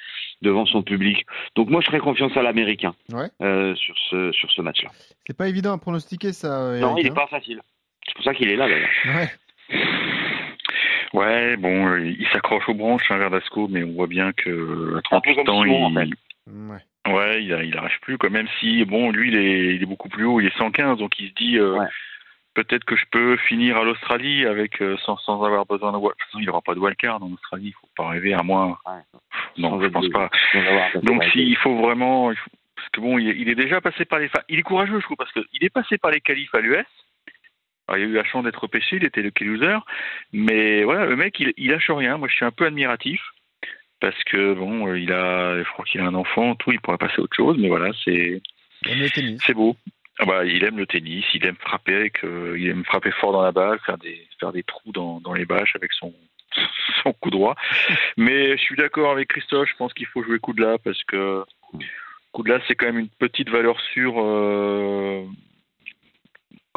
devant 0.41 0.65
son 0.65 0.81
public. 0.81 1.25
Donc 1.55 1.69
moi 1.69 1.81
je 1.81 1.87
ferai 1.87 1.99
confiance 1.99 2.35
à 2.37 2.41
l'Américain 2.41 2.95
Ouais. 3.11 3.27
euh, 3.41 3.75
sur 3.75 3.95
ce 4.09 4.31
sur 4.31 4.49
ce 4.51 4.61
match-là. 4.61 4.89
C'est 5.27 5.37
pas 5.37 5.49
évident 5.49 5.73
à 5.73 5.77
pronostiquer 5.77 6.31
ça. 6.31 6.77
Non, 6.79 6.95
il 6.97 7.03
n'est 7.03 7.11
hein. 7.11 7.13
pas 7.13 7.27
facile. 7.27 7.61
C'est 8.07 8.15
pour 8.15 8.23
ça 8.23 8.33
qu'il 8.33 8.47
est 8.49 8.55
là 8.55 8.69
d'ailleurs. 8.69 8.89
Ouais. 9.07 9.27
Ouais, 11.13 11.55
bon, 11.57 11.87
euh, 11.87 12.01
il 12.05 12.27
s'accroche 12.33 12.67
aux 12.69 12.73
branches, 12.73 13.09
hein, 13.11 13.17
Verdasco, 13.17 13.67
mais 13.69 13.83
on 13.83 13.93
voit 13.93 14.07
bien 14.07 14.33
que 14.33 14.95
à 14.95 14.97
Un 15.15 15.21
peu 15.21 15.33
38 15.33 15.35
comme 15.35 15.49
ans, 15.55 15.63
Simon, 15.63 15.85
en 15.85 15.89
il, 16.01 16.09
fait. 16.09 16.51
Ouais. 16.51 17.13
ouais, 17.13 17.43
il, 17.43 17.65
il 17.67 17.77
arrache 17.77 17.99
plus, 18.01 18.17
quoi. 18.17 18.29
Même 18.29 18.47
si, 18.59 18.83
bon, 18.85 19.11
lui, 19.11 19.29
il 19.29 19.37
est, 19.37 19.75
il 19.75 19.83
est 19.83 19.85
beaucoup 19.87 20.09
plus 20.09 20.25
haut, 20.25 20.39
il 20.39 20.47
est 20.47 20.57
115, 20.57 20.97
donc 20.97 21.17
il 21.19 21.29
se 21.29 21.33
dit, 21.35 21.57
euh, 21.57 21.77
Ouais. 21.77 21.87
peut-être 22.55 22.83
que 22.85 22.95
je 22.95 23.05
peux 23.11 23.37
finir 23.37 23.77
à 23.77 23.83
l'Australie 23.83 24.45
avec 24.45 24.81
euh, 24.81 24.97
sans, 25.05 25.17
sans 25.17 25.43
avoir 25.43 25.65
besoin 25.65 25.91
de. 25.91 25.97
De 25.97 26.01
toute 26.03 26.17
façon, 26.23 26.39
il 26.39 26.43
n'y 26.43 26.49
aura 26.49 26.61
pas 26.61 26.73
de 26.75 26.79
wildcard 26.79 27.21
en 27.23 27.31
Australie, 27.31 27.67
il 27.67 27.73
faut 27.73 27.89
pas 27.95 28.09
rêver 28.09 28.33
à 28.33 28.43
moins. 28.43 28.77
Ouais. 28.85 29.19
Non, 29.57 29.69
Sans 29.71 29.81
je 29.81 29.87
pense 29.87 30.05
de- 30.05 30.09
pas. 30.11 30.29
Donc 31.03 31.21
peu 31.23 31.29
si, 31.31 31.39
il 31.47 31.55
faut 31.57 31.75
vraiment, 31.77 32.31
il 32.31 32.37
faut- 32.37 32.49
parce 32.75 32.89
que 32.89 33.01
bon, 33.01 33.17
il 33.17 33.29
est, 33.29 33.35
il 33.37 33.49
est 33.49 33.55
déjà 33.55 33.81
passé 33.81 34.05
par 34.05 34.19
les, 34.19 34.25
enfin, 34.27 34.43
il 34.49 34.59
est 34.59 34.63
courageux, 34.63 34.99
je 34.99 35.03
trouve, 35.05 35.17
parce 35.17 35.31
qu'il 35.31 35.43
est 35.63 35.69
passé 35.69 35.97
par 35.97 36.11
les 36.11 36.21
qualifs 36.21 36.53
à 36.53 36.59
l'US. 36.59 36.85
Alors, 37.87 37.99
il 37.99 38.05
a 38.05 38.09
eu 38.09 38.13
la 38.13 38.23
chance 38.23 38.43
d'être 38.43 38.61
repêché, 38.61 38.97
il 38.97 39.05
était 39.05 39.21
le 39.21 39.31
key 39.31 39.45
loser, 39.45 39.77
mais 40.33 40.83
voilà, 40.83 41.05
le 41.05 41.15
mec, 41.15 41.39
il, 41.39 41.53
il 41.57 41.71
lâche 41.71 41.89
rien. 41.89 42.17
Moi, 42.17 42.27
je 42.27 42.35
suis 42.35 42.45
un 42.45 42.51
peu 42.51 42.65
admiratif 42.65 43.21
parce 43.99 44.21
que 44.25 44.53
bon, 44.53 44.87
euh, 44.87 44.99
il 44.99 45.11
a, 45.11 45.57
je 45.63 45.69
crois 45.71 45.85
qu'il 45.85 46.01
a 46.01 46.05
un 46.05 46.13
enfant, 46.13 46.55
tout, 46.55 46.71
il 46.71 46.79
pourrait 46.79 46.97
passer 46.97 47.15
à 47.17 47.21
autre 47.21 47.35
chose, 47.35 47.57
mais 47.59 47.67
voilà, 47.67 47.91
c'est, 48.03 48.41
c'est 49.45 49.53
beau. 49.53 49.75
Ah 50.19 50.25
bah, 50.25 50.45
il 50.45 50.63
aime 50.63 50.77
le 50.77 50.87
tennis, 50.87 51.25
il 51.33 51.45
aime 51.45 51.55
frapper 51.55 51.95
avec, 51.95 52.23
euh, 52.23 52.55
il 52.57 52.67
aime 52.69 52.83
frapper 52.85 53.11
fort 53.11 53.33
dans 53.33 53.41
la 53.43 53.51
balle, 53.51 53.79
faire 53.85 53.97
des, 53.97 54.27
faire 54.39 54.51
des 54.51 54.63
trous 54.63 54.91
dans, 54.91 55.19
dans 55.19 55.33
les 55.33 55.45
bâches 55.45 55.75
avec 55.75 55.93
son, 55.93 56.13
son 57.03 57.13
coup 57.13 57.29
droit. 57.29 57.55
Mais 58.17 58.57
je 58.57 58.61
suis 58.61 58.75
d'accord 58.75 59.11
avec 59.11 59.29
Christophe, 59.29 59.69
je 59.69 59.75
pense 59.77 59.93
qu'il 59.93 60.07
faut 60.07 60.23
jouer 60.23 60.39
coup 60.39 60.53
de 60.53 60.61
là 60.63 60.77
parce 60.83 61.03
que 61.03 61.43
coup 62.31 62.43
de 62.43 62.49
là, 62.49 62.59
c'est 62.67 62.75
quand 62.75 62.87
même 62.87 62.99
une 62.99 63.09
petite 63.09 63.49
valeur 63.49 63.79
sûre. 63.93 64.15
euh, 64.19 65.23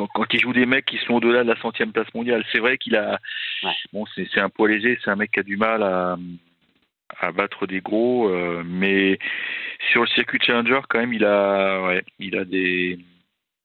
quand, 0.01 0.07
quand 0.15 0.35
il 0.35 0.41
joue 0.41 0.53
des 0.53 0.67
mecs 0.67 0.87
qui 0.87 0.99
sont 0.99 1.15
au-delà 1.15 1.43
de 1.45 1.49
la 1.51 1.61
centième 1.61 1.93
place 1.93 2.13
mondiale, 2.15 2.45
c'est 2.53 2.59
vrai 2.61 2.79
qu'il 2.79 2.97
a, 2.97 3.19
Ouais. 3.63 3.73
bon, 3.93 4.07
c'est 4.15 4.27
c'est 4.33 4.41
un 4.41 4.49
poids 4.49 4.69
léger, 4.69 4.99
c'est 5.05 5.11
un 5.11 5.17
mec 5.17 5.31
qui 5.33 5.41
a 5.41 5.43
du 5.43 5.57
mal 5.59 5.83
à, 5.83 6.17
à 7.19 7.33
battre 7.33 7.67
des 7.67 7.81
gros, 7.81 8.29
euh, 8.31 8.63
mais 8.65 9.19
sur 9.93 10.01
le 10.03 10.07
circuit 10.09 10.39
challenger, 10.41 10.81
quand 10.89 10.99
même, 10.99 11.13
il 11.13 11.25
a, 11.25 11.83
ouais, 11.83 12.03
il 12.19 12.37
a 12.39 12.45
des, 12.45 12.99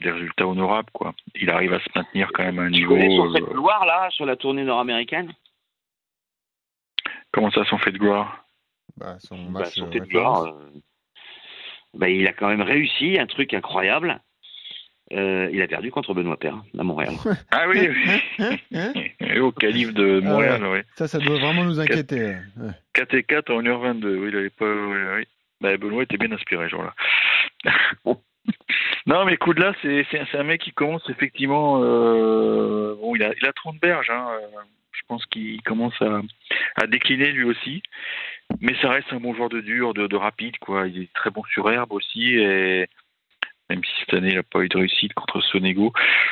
des 0.01 0.11
résultats 0.11 0.47
honorables, 0.47 0.89
quoi. 0.91 1.13
Il 1.35 1.49
arrive 1.49 1.73
à 1.73 1.79
se 1.79 1.89
maintenir 1.95 2.29
quand 2.33 2.43
même 2.43 2.59
à 2.59 2.63
un 2.63 2.71
Tu 2.71 2.79
niveau. 2.79 2.95
connais 2.95 3.15
sur 3.15 3.31
cette 3.33 3.43
euh, 3.43 3.53
gloire 3.53 3.85
là, 3.85 4.09
sur 4.11 4.25
la 4.25 4.35
tournée 4.35 4.63
nord-américaine? 4.65 5.31
Comment 7.31 7.51
ça, 7.51 7.63
son 7.65 7.77
fait 7.77 7.91
de 7.91 7.97
gloire? 7.97 8.45
Bah, 8.97 9.17
son 9.19 9.37
bah, 9.51 9.59
match. 9.61 9.75
son 9.75 9.87
euh, 9.87 9.91
fait 9.91 9.99
de 10.01 10.05
gloire, 10.05 10.43
euh, 10.45 10.71
bah, 11.93 12.09
il 12.09 12.27
a 12.27 12.33
quand 12.33 12.49
même 12.49 12.61
réussi 12.61 13.17
un 13.19 13.27
truc 13.27 13.53
incroyable. 13.53 14.19
Euh, 15.13 15.49
il 15.53 15.61
a 15.61 15.67
perdu 15.67 15.91
contre 15.91 16.13
Benoît 16.15 16.37
Paire 16.37 16.57
à 16.77 16.83
Montréal. 16.83 17.13
Ah 17.51 17.65
oui, 17.69 17.87
Hein, 18.39 18.55
hein 18.73 18.93
au 19.39 19.51
calife 19.51 19.93
de 19.93 20.19
Ah 20.23 20.27
Montréal, 20.27 20.65
oui. 20.65 20.79
Ça, 20.95 21.07
ça 21.07 21.19
doit 21.19 21.37
vraiment 21.37 21.63
nous 21.63 21.79
inquiéter. 21.79 22.19
ouais. 22.19 22.37
Ouais. 22.57 22.71
4 22.93 23.13
et 23.13 23.23
4 23.23 23.51
en 23.53 23.61
1h22, 23.61 24.05
oui, 24.17 24.29
il 24.31 24.35
avait 24.37 24.49
pas. 24.49 24.65
oui, 24.65 24.97
oui. 25.17 25.23
Bah, 25.61 25.77
Benoît 25.77 26.03
était 26.03 26.17
bien 26.17 26.31
inspiré, 26.31 26.65
ce 26.65 26.69
jour-là. 26.71 26.93
non, 29.05 29.25
mais 29.25 29.37
coup 29.37 29.53
de 29.53 29.61
là, 29.61 29.73
c'est 29.81 30.37
un 30.37 30.43
mec 30.43 30.61
qui 30.61 30.71
commence 30.71 31.07
effectivement. 31.09 31.81
euh, 31.83 32.95
bon, 32.99 33.15
il 33.15 33.23
a, 33.23 33.31
il 33.39 33.45
a 33.47 33.53
30 33.53 33.79
berges, 33.79 34.09
hein, 34.09 34.27
je 34.91 35.01
pense 35.07 35.25
qu'il 35.27 35.61
commence 35.61 35.99
à, 36.01 36.21
à 36.75 36.87
décliner 36.87 37.31
lui 37.31 37.43
aussi. 37.43 37.83
Mais 38.61 38.75
ça 38.81 38.89
reste 38.89 39.11
un 39.11 39.19
bon 39.19 39.33
joueur 39.35 39.49
de 39.49 39.59
dur, 39.61 39.93
de, 39.93 40.07
de 40.07 40.15
rapide, 40.15 40.57
quoi. 40.59 40.87
Il 40.87 41.03
est 41.03 41.13
très 41.13 41.29
bon 41.31 41.43
sur 41.51 41.69
herbe 41.71 41.91
aussi, 41.93 42.35
et 42.35 42.87
même 43.69 43.83
si 43.83 43.91
cette 43.99 44.13
année 44.13 44.29
il 44.29 44.35
n'a 44.35 44.43
pas 44.43 44.59
eu 44.59 44.69
de 44.69 44.77
réussite 44.77 45.13
contre 45.13 45.41
Sonego. 45.41 45.91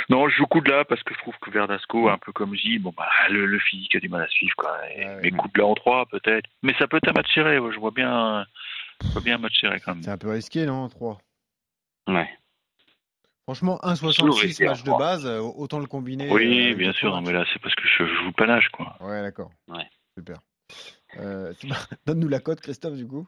Non, 0.10 0.28
je 0.30 0.36
joue 0.36 0.46
coup 0.46 0.62
de 0.62 0.70
là 0.70 0.86
parce 0.86 1.02
que 1.04 1.14
je 1.14 1.20
trouve 1.20 1.36
que 1.42 1.50
Verdasco, 1.52 2.10
un 2.10 2.18
peu 2.18 2.32
comme 2.32 2.56
Gilles, 2.56 2.80
bon 2.82 2.94
bah 2.96 3.08
le, 3.30 3.46
le 3.46 3.60
physique 3.60 3.96
a 3.96 4.00
du 4.00 4.10
mal 4.10 4.22
à 4.22 4.28
suivre, 4.28 4.56
quoi. 4.56 4.78
Et- 4.96 5.00
Ouais, 5.00 5.06
ouais. 5.16 5.20
mais 5.24 5.32
coup 5.32 5.48
de 5.54 5.60
là 5.60 5.66
en 5.66 5.74
3 5.76 6.06
peut-être. 6.08 6.50
Mais 6.62 6.74
ça 6.80 6.88
peut 6.88 6.98
être 6.98 7.08
un 7.10 7.14
match 7.14 7.34
serré, 7.34 7.56
je 7.58 7.80
vois 7.80 7.92
bien, 7.92 8.46
je 9.04 9.08
vois 9.10 9.22
bien 9.22 9.36
un 9.36 9.40
match 9.40 9.60
serré 9.60 9.80
quand 9.80 9.94
même. 9.96 10.04
C'est 10.04 10.12
un 10.12 10.18
peu 10.18 10.30
risqué, 10.32 10.66
non 10.66 10.88
3 10.90 11.18
Ouais. 12.08 12.30
Franchement, 13.46 13.78
Toujours 13.80 14.38
1,66 14.38 14.42
risqué, 14.42 14.66
match 14.68 14.84
de 14.84 14.92
base, 14.98 15.26
euh, 15.26 15.40
autant 15.42 15.80
le 15.80 15.86
combiner. 15.86 16.30
Oui, 16.32 16.72
euh, 16.72 16.76
bien 16.76 16.94
sûr, 16.94 17.12
non, 17.14 17.22
mais 17.22 17.34
là 17.34 17.44
c'est 17.52 17.60
parce 17.62 17.76
que 17.76 17.84
je, 17.88 18.06
je 18.06 18.14
joue 18.14 18.26
le 18.28 18.32
panache, 18.32 18.70
quoi. 18.70 18.96
Ouais, 19.02 19.22
d'accord. 19.22 19.52
Ouais. 19.68 19.84
Super. 20.18 20.38
Euh, 21.20 21.54
pas- 21.68 21.76
Donne-nous 22.06 22.30
la 22.30 22.40
cote, 22.40 22.62
Christophe, 22.62 22.96
du 22.96 23.06
coup. 23.08 23.28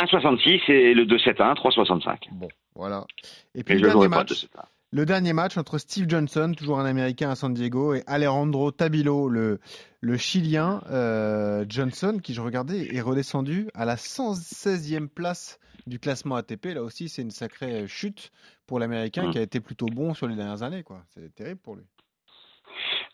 1,66 0.00 0.70
et 0.72 0.92
le 0.94 1.04
2,71, 1.06 1.54
3,65. 1.54 2.28
Bon, 2.32 2.48
voilà. 2.76 3.04
Et 3.54 3.64
puis 3.64 3.74
le 3.78 3.88
dernier, 3.88 4.08
match, 4.08 4.32
2,71. 4.44 4.46
le 4.92 5.06
dernier 5.06 5.32
match 5.32 5.56
entre 5.56 5.78
Steve 5.78 6.06
Johnson, 6.08 6.52
toujours 6.56 6.78
un 6.78 6.84
Américain 6.86 7.30
à 7.30 7.34
San 7.34 7.52
Diego, 7.52 7.94
et 7.94 8.02
Alejandro 8.06 8.70
Tabilo, 8.70 9.28
le, 9.28 9.60
le 10.00 10.16
Chilien. 10.16 10.82
Euh, 10.90 11.64
Johnson, 11.68 12.18
qui 12.22 12.34
je 12.34 12.40
regardais, 12.40 12.94
est 12.94 13.00
redescendu 13.00 13.68
à 13.74 13.84
la 13.84 13.96
116e 13.96 15.08
place 15.08 15.58
du 15.86 15.98
classement 15.98 16.36
ATP. 16.36 16.66
Là 16.74 16.82
aussi, 16.82 17.08
c'est 17.08 17.22
une 17.22 17.30
sacrée 17.30 17.86
chute 17.86 18.30
pour 18.66 18.78
l'Américain 18.78 19.28
Mm. 19.28 19.30
qui 19.30 19.38
a 19.38 19.42
été 19.42 19.60
plutôt 19.60 19.86
bon 19.86 20.14
sur 20.14 20.26
les 20.26 20.34
dernières 20.36 20.62
années. 20.62 20.82
quoi. 20.82 21.02
C'est 21.14 21.34
terrible 21.34 21.60
pour 21.60 21.76
lui. 21.76 21.84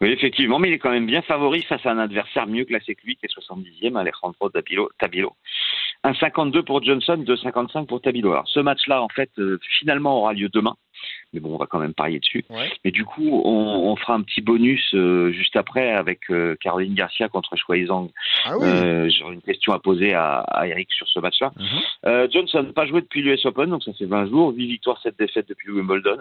Oui, 0.00 0.09
effectivement, 0.11 0.59
mais 0.59 0.69
il 0.71 0.75
est 0.75 0.78
quand 0.78 0.90
même 0.90 1.07
bien 1.07 1.23
favori 1.23 1.62
face 1.62 1.85
à 1.87 1.90
un 1.90 1.99
adversaire 1.99 2.47
mieux 2.49 2.64
classé 2.64 2.95
que 2.97 3.02
lui, 3.07 3.16
qui 3.16 3.26
est 3.26 3.28
70e, 3.28 3.97
Alejandro 3.97 4.49
Tabilo. 4.50 4.90
Tabilo. 4.99 5.37
1,52 6.04 6.62
pour 6.62 6.82
Johnson, 6.82 7.23
2,55 7.25 7.87
pour 7.87 8.00
Tabilo. 8.00 8.32
Alors, 8.32 8.49
ce 8.49 8.61
match-là, 8.61 9.02
en 9.02 9.09
fait, 9.09 9.30
euh, 9.38 9.59
finalement, 9.78 10.18
aura 10.18 10.32
lieu 10.32 10.49
demain, 10.49 10.75
mais 11.32 11.40
bon, 11.40 11.54
on 11.54 11.59
va 11.59 11.66
quand 11.66 11.78
même 11.78 11.94
parier 11.94 12.18
dessus. 12.18 12.44
Ouais. 12.50 12.71
Mais 12.85 12.90
du 12.90 13.04
coup, 13.04 13.40
on, 13.44 13.90
on 13.90 13.97
fera 13.97 14.14
un 14.14 14.23
petit 14.23 14.40
bonus 14.40 14.82
euh, 14.94 15.30
juste 15.32 15.56
après 15.56 15.92
avec 15.92 16.21
euh, 16.30 16.56
Caroline 16.61 16.94
Garcia 16.94 17.28
contre 17.28 17.56
Zhang. 17.56 18.11
Ah 18.44 18.59
oui. 18.59 18.66
Euh, 18.66 19.09
J'aurai 19.11 19.35
une 19.35 19.42
question 19.42 19.73
à 19.73 19.78
poser 19.78 20.12
à, 20.12 20.38
à 20.40 20.66
Eric 20.66 20.92
sur 20.92 21.06
ce 21.09 21.21
match-là. 21.21 21.52
Mhm. 21.56 21.66
Euh, 22.06 22.28
Johnson 22.30 22.66
pas 22.75 22.87
joué 22.87 23.00
depuis 23.00 23.23
l'US 23.23 23.44
Open, 23.47 23.71
donc 23.71 23.85
ça 23.85 23.92
fait 23.92 24.06
20 24.06 24.26
jours, 24.26 24.52
8 24.54 24.66
victoires, 24.66 25.00
7 25.02 25.16
défaites 25.18 25.49
depuis 25.49 25.71
Wimbledon, 25.71 26.18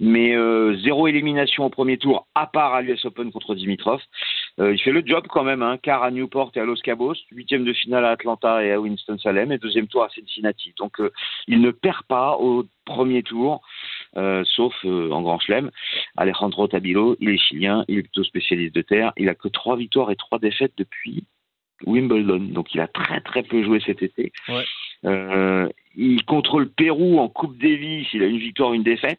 mais 0.00 0.36
euh, 0.36 0.76
zéro 0.82 1.08
élimination 1.08 1.64
au 1.64 1.70
premier 1.70 1.96
tour, 1.96 2.26
à 2.34 2.46
part 2.46 2.74
à 2.74 2.82
l'US 2.82 3.04
Open 3.04 3.32
contre 3.32 3.54
Dimitrov. 3.54 4.00
Euh, 4.60 4.72
il 4.72 4.78
fait 4.78 4.92
le 4.92 5.02
job 5.04 5.26
quand 5.28 5.42
même, 5.42 5.62
hein, 5.62 5.78
quart 5.82 6.04
à 6.04 6.10
Newport 6.10 6.52
et 6.54 6.60
à 6.60 6.64
Los 6.64 6.76
Cabos, 6.76 7.16
huitième 7.32 7.64
de 7.64 7.72
finale 7.72 8.04
à 8.04 8.10
Atlanta 8.10 8.64
et 8.64 8.70
à 8.70 8.80
Winston-Salem, 8.80 9.50
et 9.50 9.58
deuxième 9.58 9.88
tour 9.88 10.04
à 10.04 10.08
Cincinnati. 10.10 10.72
Donc 10.78 11.00
euh, 11.00 11.10
il 11.48 11.60
ne 11.60 11.72
perd 11.72 12.04
pas 12.04 12.36
au 12.38 12.64
premier 12.84 13.22
tour, 13.24 13.62
euh, 14.16 14.44
sauf 14.44 14.72
euh, 14.84 15.10
en 15.10 15.22
Grand 15.22 15.40
Chelem. 15.40 15.70
Alejandro 16.16 16.68
Tabilo, 16.68 17.16
il 17.18 17.30
est 17.30 17.38
chilien, 17.38 17.84
il 17.88 17.98
est 17.98 18.02
plutôt 18.02 18.22
spécialiste 18.22 18.74
de 18.74 18.82
terre, 18.82 19.12
il 19.16 19.28
a 19.28 19.34
que 19.34 19.48
trois 19.48 19.76
victoires 19.76 20.12
et 20.12 20.16
trois 20.16 20.38
défaites 20.38 20.74
depuis 20.76 21.24
Wimbledon, 21.84 22.52
donc 22.52 22.74
il 22.74 22.80
a 22.80 22.86
très 22.86 23.20
très 23.20 23.42
peu 23.42 23.64
joué 23.64 23.80
cet 23.84 24.02
été. 24.02 24.32
Ouais. 24.48 24.64
Euh, 25.04 25.68
il 25.96 26.24
contre 26.24 26.60
le 26.60 26.68
Pérou 26.68 27.18
en 27.18 27.28
Coupe 27.28 27.58
Davis, 27.58 28.06
il 28.12 28.22
a 28.22 28.26
une 28.26 28.38
victoire, 28.38 28.72
une 28.72 28.84
défaite. 28.84 29.18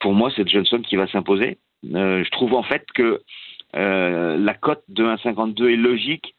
Pour 0.00 0.12
moi, 0.14 0.30
c'est 0.36 0.46
Johnson 0.48 0.80
qui 0.82 0.96
va 0.96 1.06
s'imposer. 1.08 1.58
Euh, 1.94 2.22
je 2.24 2.30
trouve 2.30 2.54
en 2.54 2.62
fait 2.62 2.84
que 2.94 3.22
euh, 3.74 4.36
la 4.38 4.54
cote 4.54 4.84
de 4.88 5.04
1,52 5.04 5.72
est 5.72 5.76
logique, 5.76 6.34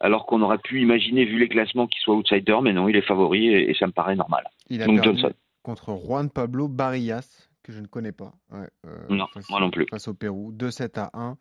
alors 0.00 0.26
qu'on 0.26 0.42
aurait 0.42 0.58
pu 0.58 0.80
imaginer, 0.80 1.24
vu 1.24 1.38
les 1.38 1.48
classements, 1.48 1.86
qu'il 1.86 2.00
soit 2.00 2.14
outsider, 2.14 2.56
mais 2.62 2.72
non, 2.72 2.88
il 2.88 2.96
est 2.96 3.02
favori 3.02 3.48
et, 3.48 3.70
et 3.70 3.74
ça 3.74 3.86
me 3.86 3.92
paraît 3.92 4.16
normal. 4.16 4.44
Il 4.70 4.82
a 4.82 4.86
Donc 4.86 5.02
Johnson. 5.02 5.32
contre 5.62 5.96
Juan 5.96 6.30
Pablo 6.30 6.68
Barillas, 6.68 7.48
que 7.62 7.72
je 7.72 7.80
ne 7.80 7.86
connais 7.86 8.12
pas. 8.12 8.32
Ouais, 8.52 8.68
euh, 8.86 8.96
Non, 9.10 9.26
face, 9.34 9.48
moi 9.50 9.60
non 9.60 9.70
plus. 9.70 9.86
Face 9.90 10.08
au 10.08 10.14
Pérou, 10.14 10.52
2-7 10.52 10.98
à 10.98 11.10
1. 11.14 11.36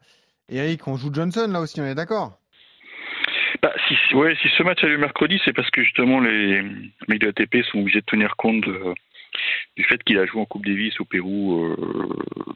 Eric, 0.50 0.88
on 0.88 0.96
joue 0.96 1.14
Johnson 1.14 1.48
là 1.52 1.60
aussi, 1.62 1.80
on 1.82 1.86
est 1.86 1.96
d'accord? 1.96 2.40
Bah, 3.62 3.72
si, 3.88 3.96
si- 4.08 4.16
ouais, 4.16 4.36
si 4.42 4.48
ce 4.58 4.64
match 4.64 4.84
a 4.84 4.88
lieu 4.88 4.98
mercredi, 4.98 5.40
c'est 5.44 5.54
parce 5.54 5.70
que 5.72 5.84
justement 5.84 6.20
les 6.20 6.62
mecs 7.08 7.22
de 7.22 7.28
ATP 7.30 7.64
sont 7.72 7.80
obligés 7.80 8.02
de 8.02 8.06
tenir 8.06 8.36
compte 8.38 8.62
de- 8.62 8.94
du 9.76 9.84
fait 9.84 10.04
qu'il 10.04 10.18
a 10.20 10.26
joué 10.26 10.42
en 10.42 10.46
Coupe 10.46 10.66
Davis 10.66 11.00
au 11.00 11.06
Pérou. 11.06 11.66
euh, 11.66 11.76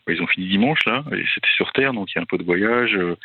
bah, 0.05 0.13
ils 0.13 0.21
ont 0.21 0.27
fini 0.27 0.47
dimanche 0.47 0.79
là, 0.85 1.03
et 1.11 1.23
c'était 1.33 1.49
sur 1.55 1.71
terre, 1.73 1.93
donc 1.93 2.11
il 2.11 2.15
y 2.15 2.19
a 2.19 2.21
un 2.21 2.25
peu 2.25 2.37
de 2.37 2.43
voyage. 2.43 2.95
euh. 2.95 3.15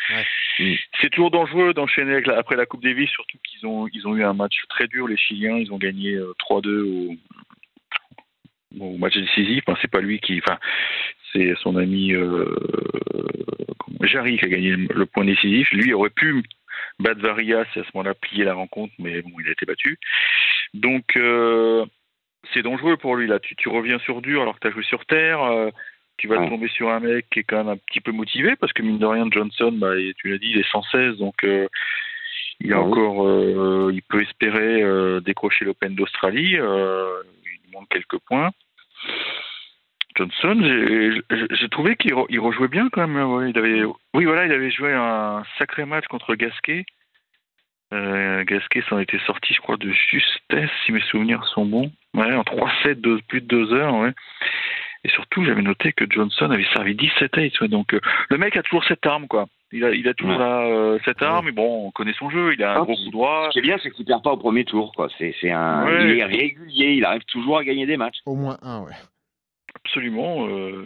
C'est 1.00 1.10
toujours 1.10 1.30
dangereux 1.30 1.72
d'enchaîner 1.74 2.12
avec 2.12 2.26
la- 2.26 2.38
après 2.38 2.56
la 2.56 2.66
Coupe 2.66 2.82
Davis, 2.82 3.10
surtout 3.10 3.38
qu'ils 3.44 3.66
ont 3.66 3.88
ils 3.92 4.06
ont 4.06 4.16
eu 4.16 4.24
un 4.24 4.34
match 4.34 4.56
très 4.68 4.86
dur 4.88 5.06
les 5.08 5.16
Chiliens. 5.16 5.56
Ils 5.58 5.72
ont 5.72 5.78
gagné 5.78 6.14
euh, 6.14 6.32
3-2 6.38 6.82
au, 6.82 7.16
au 8.80 8.98
match 8.98 9.14
décisif. 9.16 9.62
Enfin, 9.66 9.78
c'est 9.80 9.90
pas 9.90 10.00
lui 10.00 10.20
qui, 10.20 10.40
enfin, 10.44 10.58
c'est 11.32 11.54
son 11.62 11.76
ami 11.76 12.12
euh, 12.12 12.54
Jarry 14.02 14.38
qui 14.38 14.44
a 14.44 14.48
gagné 14.48 14.70
le, 14.70 14.86
le 14.94 15.06
point 15.06 15.24
décisif. 15.24 15.70
Lui 15.72 15.92
aurait 15.92 16.10
pu 16.10 16.42
battre 16.98 17.20
Varias 17.20 17.64
et 17.74 17.80
à 17.80 17.84
ce 17.84 17.90
moment-là 17.94 18.14
plier 18.14 18.44
la 18.44 18.54
rencontre, 18.54 18.92
mais 18.98 19.22
bon, 19.22 19.30
il 19.40 19.48
a 19.48 19.52
été 19.52 19.66
battu. 19.66 19.98
Donc 20.74 21.16
euh, 21.16 21.84
c'est 22.52 22.62
dangereux 22.62 22.96
pour 22.96 23.16
lui 23.16 23.26
là. 23.26 23.38
Tu, 23.38 23.54
tu 23.56 23.68
reviens 23.68 23.98
sur 24.00 24.22
dur 24.22 24.42
alors 24.42 24.54
que 24.56 24.60
tu 24.60 24.66
as 24.68 24.70
joué 24.70 24.82
sur 24.84 25.04
terre. 25.06 25.42
euh, 25.42 25.70
tu 26.18 26.28
vas 26.28 26.38
Ouais. 26.38 26.48
tomber 26.48 26.68
sur 26.68 26.88
un 26.90 27.00
mec 27.00 27.26
qui 27.30 27.40
est 27.40 27.44
quand 27.44 27.58
même 27.58 27.68
un 27.68 27.76
petit 27.76 28.00
peu 28.00 28.10
motivé 28.12 28.56
parce 28.56 28.72
que 28.72 28.82
mine 28.82 28.98
de 28.98 29.04
rien 29.06 29.26
Johnson, 29.30 29.70
bah, 29.72 29.92
tu 30.16 30.30
l'as 30.30 30.38
dit, 30.38 30.50
il 30.50 30.58
est 30.58 30.70
116 30.70 31.18
donc 31.18 31.44
euh, 31.44 31.68
il 32.60 32.72
a 32.72 32.78
Ouais. 32.80 32.84
encore, 32.86 33.26
euh, 33.28 33.90
il 33.92 34.02
peut 34.02 34.22
espérer 34.22 34.82
décrocher 35.20 35.64
l'Open 35.66 35.94
d'Australie. 35.94 36.52
il 36.54 37.72
manque 37.72 37.88
quelques 37.90 38.18
points. 38.26 38.50
Johnson, 40.16 40.58
j'ai- 40.62 41.68
trouvé 41.68 41.94
qu'il 41.96 42.14
re- 42.14 42.24
il 42.30 42.40
rejouait 42.40 42.68
bien 42.68 42.88
quand 42.90 43.06
même. 43.06 43.30
ouais. 43.32 43.50
Il 43.50 43.58
avait, 43.58 43.82
oui, 44.14 44.24
voilà, 44.24 44.46
il 44.46 44.52
avait 44.52 44.70
joué 44.70 44.92
un 44.94 45.42
sacré 45.58 45.84
match 45.84 46.06
contre 46.06 46.34
Gasquet. 46.34 46.86
Euh, 47.92 48.42
Gasquet 48.44 48.82
s'en 48.88 48.98
était 48.98 49.20
sorti, 49.26 49.54
je 49.54 49.60
crois, 49.60 49.76
de 49.76 49.90
justesse, 49.90 50.70
si 50.84 50.92
mes 50.92 51.00
souvenirs 51.02 51.44
sont 51.54 51.64
bons. 51.64 51.90
Ouais, 52.14 52.34
en 52.34 52.42
3-7 52.42 53.00
de 53.00 53.20
plus 53.28 53.40
de 53.40 53.46
deux 53.46 53.72
heures, 53.72 53.94
ouais. 53.94 54.12
Et 55.04 55.08
surtout, 55.10 55.44
j'avais 55.44 55.62
noté 55.62 55.92
que 55.92 56.04
Johnson 56.10 56.50
avait 56.50 56.66
servi 56.74 56.94
17 56.96 57.38
aces, 57.38 57.60
ouais. 57.60 57.68
Donc, 57.68 57.94
euh, 57.94 58.00
le 58.28 58.38
mec 58.38 58.56
a 58.56 58.62
toujours 58.62 58.84
cette 58.84 59.06
arme, 59.06 59.28
quoi. 59.28 59.46
Il 59.72 59.84
a, 59.84 59.90
il 59.90 60.08
a 60.08 60.14
toujours 60.14 60.32
Ouais. 60.34 60.38
la, 60.40 60.60
euh, 60.62 60.98
cette 61.04 61.22
arme, 61.22 61.46
mais 61.46 61.52
bon, 61.52 61.86
on 61.86 61.90
connaît 61.90 62.14
son 62.18 62.30
jeu. 62.30 62.54
Il 62.54 62.62
a 62.62 62.72
un 62.72 62.76
Ah, 62.76 62.84
gros 62.84 62.94
coup 62.96 63.10
droit. 63.10 63.46
Ce 63.48 63.52
qui 63.52 63.58
est 63.60 63.62
bien, 63.62 63.76
c'est 63.82 63.90
qu'il 63.90 64.04
perd 64.04 64.22
pas 64.22 64.30
au 64.32 64.36
premier 64.36 64.64
tour. 64.64 64.92
Quoi. 64.94 65.08
C'est, 65.18 65.34
c'est 65.40 65.50
un, 65.52 65.84
Ouais. 65.84 66.04
Il 66.14 66.18
est 66.18 66.24
régulier, 66.24 66.92
il 66.94 67.04
arrive 67.04 67.24
toujours 67.24 67.58
à 67.58 67.64
gagner 67.64 67.84
des 67.86 67.96
matchs. 67.96 68.18
Au 68.26 68.34
moins 68.34 68.56
un, 68.62 68.80
ouais. 68.82 68.92
Absolument. 69.86 70.46
euh, 70.48 70.84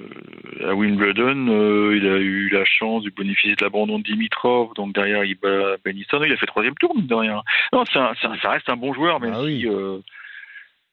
à 0.69 0.75
Wimbledon, 0.75 1.47
euh, 1.49 1.97
il 1.97 2.07
a 2.07 2.19
eu 2.19 2.49
la 2.51 2.65
chance 2.67 3.03
du 3.03 3.11
bénéficier 3.11 3.57
de 3.57 3.65
l'abandon 3.65 3.99
de 3.99 4.05
Dimitrov, 4.05 4.75
donc 4.75 4.95
derrière 4.95 5.25
il 5.25 5.35
bat 5.37 5.77
Benison. 5.85 6.23
Il 6.23 6.33
a 6.33 6.37
fait 6.37 6.47
troisième 6.47 6.75
tour, 6.75 6.95
mine 6.95 7.07
de 7.07 7.15
rien. 7.15 7.43
Non, 7.73 7.85
ça 7.87 8.13
reste 8.45 8.69
un 8.69 8.77
bon 8.77 8.93
joueur, 8.93 9.19
même 9.21 9.33
Ah 9.35 9.43
oui. 9.43 9.61
si 9.63 9.69
euh, 9.69 9.99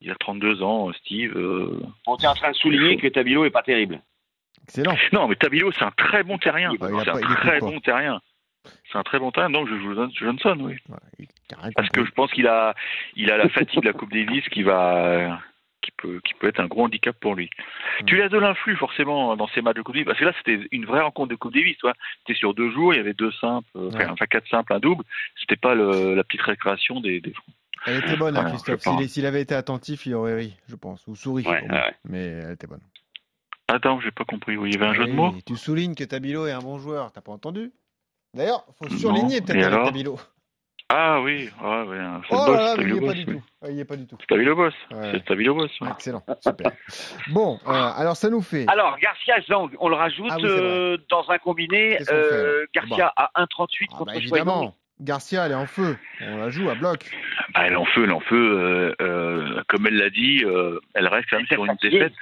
il 0.01 0.09
a 0.11 0.15
32 0.15 0.63
ans, 0.63 0.91
Steve. 0.93 1.33
euh. 1.35 1.79
On 2.07 2.15
est 2.17 2.27
en 2.27 2.33
train 2.33 2.51
de 2.51 2.55
souligner 2.55 2.95
que 2.97 3.07
Tabilo 3.07 3.43
est 3.45 3.49
pas 3.49 3.61
terrible. 3.63 3.99
Excellent. 4.63 4.95
Non, 5.11 5.27
mais 5.27 5.35
Tabilo, 5.35 5.71
c'est 5.73 5.83
un 5.85 5.91
très 5.91 6.23
bon 6.23 6.37
terrien. 6.37 6.71
C'est 6.79 7.09
un 7.09 7.21
très 7.35 7.59
bon 7.59 7.79
terrien. 7.81 8.21
C'est 8.91 8.97
un 8.97 9.03
très 9.03 9.19
bon 9.19 9.31
terrien, 9.31 9.49
donc 9.49 9.67
je 9.69 9.75
joue 9.77 9.95
Johnson, 10.13 10.57
oui. 10.61 10.75
Ouais, 10.89 11.69
Parce 11.75 11.89
que 11.89 12.03
je 12.05 12.11
pense 12.11 12.31
qu'il 12.31 12.47
a, 12.47 12.73
il 13.15 13.31
a 13.31 13.37
la 13.37 13.47
fatigue 13.49 13.81
de 13.81 13.87
la 13.87 13.93
Coupe 13.93 14.11
Davis 14.11 14.43
qui 14.49 14.63
va, 14.63 15.39
qui 15.87 15.91
peut, 15.97 16.19
qui 16.23 16.33
peut 16.33 16.47
être 16.47 16.59
un 16.59 16.67
gros 16.67 16.83
handicap 16.83 17.15
pour 17.19 17.35
lui. 17.35 17.49
Hmm. 18.01 18.05
Tu 18.05 18.21
as 18.21 18.29
de 18.29 18.37
l'influx 18.37 18.75
forcément 18.75 19.35
dans 19.37 19.47
ces 19.47 19.61
matchs 19.61 19.77
de 19.77 19.81
Coupe 19.81 19.95
Davis, 19.95 20.05
parce 20.05 20.19
que 20.19 20.25
là 20.25 20.33
c'était 20.37 20.67
une 20.71 20.85
vraie 20.85 21.01
rencontre 21.01 21.29
de 21.29 21.35
Coupe 21.35 21.53
Davis. 21.53 21.77
C'était 22.19 22.37
sur 22.37 22.53
deux 22.53 22.71
jours, 22.71 22.93
il 22.93 22.97
y 22.97 22.99
avait 22.99 23.13
deux 23.13 23.31
simples, 23.31 23.67
euh, 23.77 23.89
enfin, 23.93 24.25
quatre 24.25 24.47
simples, 24.49 24.73
un 24.73 24.79
double. 24.79 25.03
C'était 25.39 25.55
pas 25.55 25.75
le, 25.75 26.15
la 26.15 26.23
petite 26.23 26.41
récréation 26.41 26.99
des, 26.99 27.21
des. 27.21 27.33
Elle 27.85 27.99
était 27.99 28.17
bonne, 28.17 28.35
hein, 28.35 28.45
Christophe. 28.45 28.81
S'il 29.07 29.25
avait 29.25 29.41
été 29.41 29.55
attentif, 29.55 30.05
il 30.05 30.13
aurait 30.15 30.35
ri, 30.35 30.57
je 30.67 30.75
pense. 30.75 31.05
Ou 31.07 31.15
souri. 31.15 31.45
Ouais, 31.47 31.63
ouais. 31.69 31.95
Mais 32.03 32.25
elle 32.25 32.51
était 32.51 32.67
bonne. 32.67 32.81
Attends, 33.69 33.99
j'ai 34.01 34.11
pas 34.11 34.25
compris. 34.25 34.57
Oui, 34.57 34.69
il 34.69 34.75
y 34.75 34.77
avait 34.77 34.87
un 34.87 34.93
jeu 34.93 35.05
de 35.05 35.11
mots. 35.11 35.33
Tu 35.45 35.55
soulignes 35.55 35.95
que 35.95 36.03
Tabilo 36.03 36.47
est 36.47 36.51
un 36.51 36.59
bon 36.59 36.79
joueur. 36.79 37.11
T'as 37.11 37.21
pas 37.21 37.31
entendu? 37.31 37.71
D'ailleurs, 38.33 38.65
faut 38.77 38.89
surligner 38.89 39.41
peut-être 39.41 39.85
Tabilo. 39.85 40.19
Ah 40.89 41.21
oui, 41.21 41.49
ouais, 41.61 41.83
ouais, 41.83 41.97
c'est 42.29 42.35
Oh 42.35 42.45
le 42.47 42.53
là 42.53 42.61
là, 42.63 42.75
boss, 42.75 42.77
mais 42.77 42.83
il 42.83 42.87
n'y 42.87 42.91
le 42.91 42.97
est 42.97 42.99
pas 43.01 43.05
boss. 43.07 43.15
du 43.15 43.25
tout. 43.25 43.43
Ah, 43.61 43.65
Il 43.69 43.75
n'y 43.75 43.81
est 43.81 43.85
pas 43.85 43.95
du 43.97 44.07
tout. 44.07 44.17
C'est 44.21 44.27
Tabilo 44.27 44.55
boss. 44.55 44.73
Ouais. 44.91 45.11
C'est 45.11 45.25
boss. 45.53 45.81
ouais. 45.81 45.87
Excellent, 45.91 46.23
super. 46.41 46.71
Bon, 47.29 47.59
euh, 47.67 47.71
alors 47.71 48.15
ça 48.15 48.29
nous 48.29 48.41
fait. 48.41 48.65
Alors, 48.69 48.97
Garcia 48.99 49.35
Zhang, 49.49 49.69
on 49.79 49.89
le 49.89 49.95
rajoute 49.95 50.27
Ah 50.31 50.37
oui, 50.37 50.43
euh, 50.45 50.97
dans 51.09 51.29
un 51.29 51.37
combiné. 51.39 51.97
Euh, 52.09 52.61
là 52.61 52.65
Garcia 52.73 53.11
à 53.17 53.31
1,38 53.35 53.47
Ah, 53.91 53.97
contre 53.97 54.05
bah, 54.05 54.15
évidemment, 54.15 54.75
Garcia, 55.01 55.45
elle 55.45 55.51
est 55.51 55.55
en 55.55 55.67
feu. 55.67 55.97
On 56.21 56.37
la 56.37 56.49
joue 56.49 56.69
à 56.69 56.75
bloc. 56.75 57.11
Bah, 57.53 57.61
elle 57.65 57.75
en 57.75 57.85
feu, 57.85 58.05
elle 58.05 58.11
en 58.13 58.21
feu. 58.21 58.35
euh, 58.57 58.95
euh, 59.01 59.61
comme 59.67 59.87
elle 59.87 59.97
l'a 59.97 60.09
dit, 60.09 60.43
euh, 60.45 60.79
elle 60.93 61.07
reste 61.07 61.27
quand 61.29 61.37
même 61.37 61.47
sur 61.47 61.65
est 61.65 61.67
une 61.69 61.77
défaite. 61.91 62.13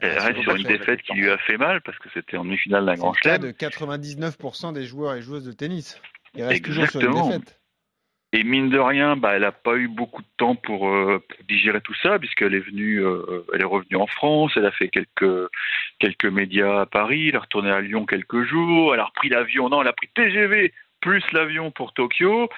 Elle 0.00 0.18
reste 0.18 0.38
est 0.38 0.42
sur 0.42 0.56
une 0.56 0.62
défaite 0.62 1.02
qui 1.02 1.12
lui 1.12 1.30
a 1.30 1.36
fait 1.38 1.58
mal 1.58 1.82
parce 1.82 1.98
que 1.98 2.08
c'était 2.14 2.38
en 2.38 2.44
demi-finale 2.44 2.86
d'un 2.86 2.94
grand 2.94 3.12
chelem. 3.14 3.42
de 3.42 3.50
99% 3.50 4.72
des 4.72 4.84
joueurs 4.86 5.14
et 5.14 5.20
joueuses 5.22 5.44
de 5.44 5.52
tennis. 5.52 6.00
Ils 6.34 6.44
restent 6.44 6.64
toujours 6.64 6.86
sur 6.88 7.00
une 7.00 7.06
Exactement. 7.08 7.28
défaite. 7.38 7.60
Et 8.32 8.42
mine 8.42 8.68
de 8.68 8.78
rien, 8.78 9.16
bah, 9.16 9.32
elle 9.34 9.42
n'a 9.42 9.52
pas 9.52 9.76
eu 9.76 9.88
beaucoup 9.88 10.20
de 10.20 10.28
temps 10.36 10.56
pour, 10.56 10.88
euh, 10.88 11.22
pour 11.28 11.44
digérer 11.48 11.80
tout 11.80 11.94
ça, 12.02 12.18
puisqu'elle 12.18 12.54
est 12.54 12.60
venue, 12.60 12.98
euh, 13.00 13.44
elle 13.54 13.60
est 13.60 13.64
revenue 13.64 13.96
en 13.96 14.06
France, 14.06 14.52
elle 14.56 14.66
a 14.66 14.72
fait 14.72 14.88
quelques 14.88 15.48
quelques 16.00 16.26
médias 16.26 16.82
à 16.82 16.86
Paris, 16.86 17.28
elle 17.28 17.36
est 17.36 17.38
retournée 17.38 17.70
à 17.70 17.80
Lyon 17.80 18.04
quelques 18.04 18.42
jours, 18.42 18.92
elle 18.92 19.00
a 19.00 19.04
repris 19.04 19.28
l'avion, 19.28 19.68
non, 19.68 19.80
elle 19.80 19.88
a 19.88 19.92
pris 19.92 20.08
TGV 20.14 20.72
plus 21.00 21.22
l'avion 21.32 21.70
pour 21.70 21.92
Tokyo. 21.94 22.48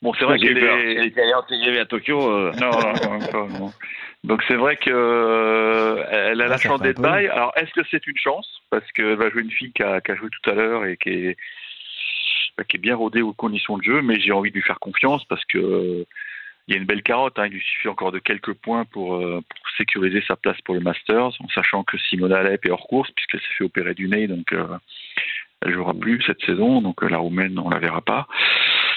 Bon, 0.00 0.14
c'est 0.14 0.24
vrai 0.24 0.38
qu'elle 0.38 0.58
est, 0.58 0.94
Elle 0.94 1.06
était 1.06 1.22
allée 1.22 1.34
en 1.34 1.42
TGV 1.42 1.80
à 1.80 1.84
Tokyo. 1.86 2.30
euh, 2.30 2.52
non, 2.60 2.70
non, 2.70 3.18
non, 3.32 3.58
non. 3.58 3.72
Donc 4.24 4.42
c'est 4.46 4.54
vrai 4.54 4.76
que 4.76 4.90
euh, 4.90 6.04
elle 6.10 6.40
a 6.40 6.44
Ouais, 6.44 6.50
la 6.50 6.58
chance 6.58 6.80
d'être 6.80 7.00
bail. 7.00 7.26
Alors 7.28 7.52
est-ce 7.56 7.72
que 7.72 7.86
c'est 7.90 8.06
une 8.06 8.16
chance? 8.16 8.60
Parce 8.70 8.90
qu'elle 8.92 9.16
va 9.16 9.30
jouer 9.30 9.42
une 9.42 9.50
fille 9.50 9.72
qui 9.72 9.82
a, 9.82 10.00
qui 10.00 10.12
a 10.12 10.16
joué 10.16 10.28
tout 10.30 10.50
à 10.50 10.54
l'heure 10.54 10.84
et 10.84 10.96
qui 10.96 11.10
est 11.10 11.36
bah, 11.36 11.36
qui 12.64 12.76
est 12.76 12.80
bien 12.80 12.96
rodée 12.96 13.22
aux 13.22 13.32
conditions 13.32 13.78
de 13.78 13.82
jeu, 13.82 14.02
mais 14.02 14.18
j'ai 14.20 14.32
envie 14.32 14.50
de 14.50 14.56
lui 14.56 14.62
faire 14.62 14.80
confiance 14.80 15.24
parce 15.26 15.44
que 15.44 15.58
euh, 15.58 16.04
y 16.68 16.74
a 16.74 16.76
une 16.76 16.84
belle 16.84 17.02
carotte. 17.02 17.38
Hein, 17.38 17.46
il 17.46 17.54
lui 17.54 17.62
suffit 17.62 17.88
encore 17.88 18.12
de 18.12 18.18
quelques 18.18 18.52
points 18.52 18.84
pour, 18.84 19.16
euh, 19.16 19.40
pour 19.40 19.70
sécuriser 19.76 20.22
sa 20.26 20.36
place 20.36 20.60
pour 20.62 20.74
le 20.74 20.80
Masters, 20.80 21.32
en 21.40 21.48
sachant 21.54 21.82
que 21.82 21.98
Simona 21.98 22.38
Alep 22.38 22.66
est 22.66 22.70
hors 22.70 22.86
course 22.86 23.10
puisqu'elle 23.12 23.40
s'est 23.40 23.54
fait 23.56 23.64
opérer 23.64 23.94
du 23.94 24.08
nez, 24.08 24.26
donc 24.26 24.52
euh, 24.52 24.66
elle 25.64 25.72
jouera 25.72 25.94
plus 25.94 26.22
cette 26.22 26.40
saison. 26.42 26.82
Donc 26.82 27.02
euh, 27.02 27.08
la 27.08 27.18
roumaine, 27.18 27.58
on 27.58 27.70
la 27.70 27.78
verra 27.78 28.00
pas. 28.00 28.26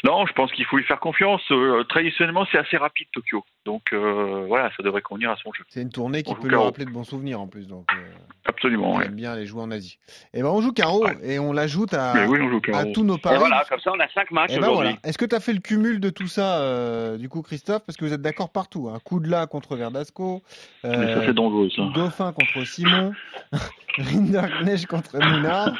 Non, 0.03 0.25
je 0.25 0.33
pense 0.33 0.51
qu'il 0.51 0.65
faut 0.65 0.77
lui 0.77 0.83
faire 0.83 0.99
confiance. 0.99 1.43
Traditionnellement, 1.89 2.47
c'est 2.51 2.57
assez 2.57 2.77
rapide 2.77 3.07
Tokyo. 3.13 3.45
Donc 3.63 3.83
euh, 3.93 4.45
voilà, 4.47 4.71
ça 4.75 4.81
devrait 4.81 5.03
convenir 5.03 5.29
à 5.29 5.35
son 5.35 5.53
jeu. 5.53 5.63
C'est 5.69 5.83
une 5.83 5.91
tournée 5.91 6.23
qui 6.23 6.31
On 6.31 6.35
peut 6.35 6.47
lui 6.47 6.55
rappeler 6.55 6.85
de 6.85 6.89
bons 6.89 7.03
souvenirs 7.03 7.39
en 7.39 7.47
plus. 7.47 7.67
Donc, 7.67 7.85
euh, 7.93 8.11
Absolument. 8.45 8.95
il 8.95 8.97
Ouais. 8.99 9.05
aime 9.05 9.15
bien 9.15 9.33
aller 9.33 9.45
jouer 9.45 9.61
en 9.61 9.69
Asie. 9.69 9.99
Et 10.33 10.41
ben 10.41 10.49
on 10.49 10.61
joue 10.61 10.71
carreau 10.73 11.05
Ouais. 11.05 11.15
et 11.21 11.37
on 11.37 11.53
l'ajoute 11.53 11.93
à, 11.93 12.13
Mais 12.15 12.25
oui, 12.25 12.39
on 12.41 12.49
joue 12.49 12.57
à 12.57 12.61
carreau. 12.61 12.91
tous 12.91 13.03
nos 13.03 13.17
Et 13.17 13.21
paris. 13.21 13.37
voilà, 13.37 13.63
comme 13.69 13.79
ça, 13.79 13.91
on 13.95 13.99
a 13.99 14.07
5 14.09 14.31
matchs 14.31 14.49
Eh 14.53 14.59
ben 14.59 14.61
aujourd'hui. 14.69 14.93
voilà. 14.93 14.97
Est-ce 15.03 15.17
que 15.19 15.25
tu 15.25 15.35
as 15.35 15.39
fait 15.39 15.53
le 15.53 15.59
cumul 15.59 15.99
de 15.99 16.09
tout 16.09 16.25
ça, 16.27 16.59
euh, 16.61 17.17
du 17.17 17.29
coup, 17.29 17.43
Christophe? 17.43 17.83
Parce 17.85 17.97
que 17.97 18.05
vous 18.05 18.13
êtes 18.13 18.21
d'accord 18.23 18.49
partout. 18.49 18.89
Un 18.89 18.97
coup 18.99 19.19
de 19.19 19.29
là 19.29 19.45
contre 19.45 19.75
Verdasco, 19.75 20.41
Mais 20.83 20.89
euh, 20.89 21.19
ça 21.19 21.25
c'est 21.27 21.33
dangereux 21.35 21.69
ça. 21.75 21.83
Dauphin 21.93 22.33
contre 22.33 22.65
Simon, 22.65 23.13
Rinderknecht 23.97 24.87
contre 24.87 25.17
Mounard 25.19 25.73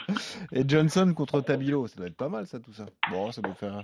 et 0.51 0.63
Johnson 0.67 1.13
contre 1.15 1.41
Tabilo. 1.41 1.87
Ça 1.87 1.95
doit 1.97 2.07
être 2.07 2.15
pas 2.17 2.29
mal, 2.29 2.45
ça, 2.45 2.59
tout 2.59 2.73
ça. 2.73 2.85
Bon, 3.09 3.31
ça 3.31 3.41
doit 3.41 3.53
faire. 3.55 3.83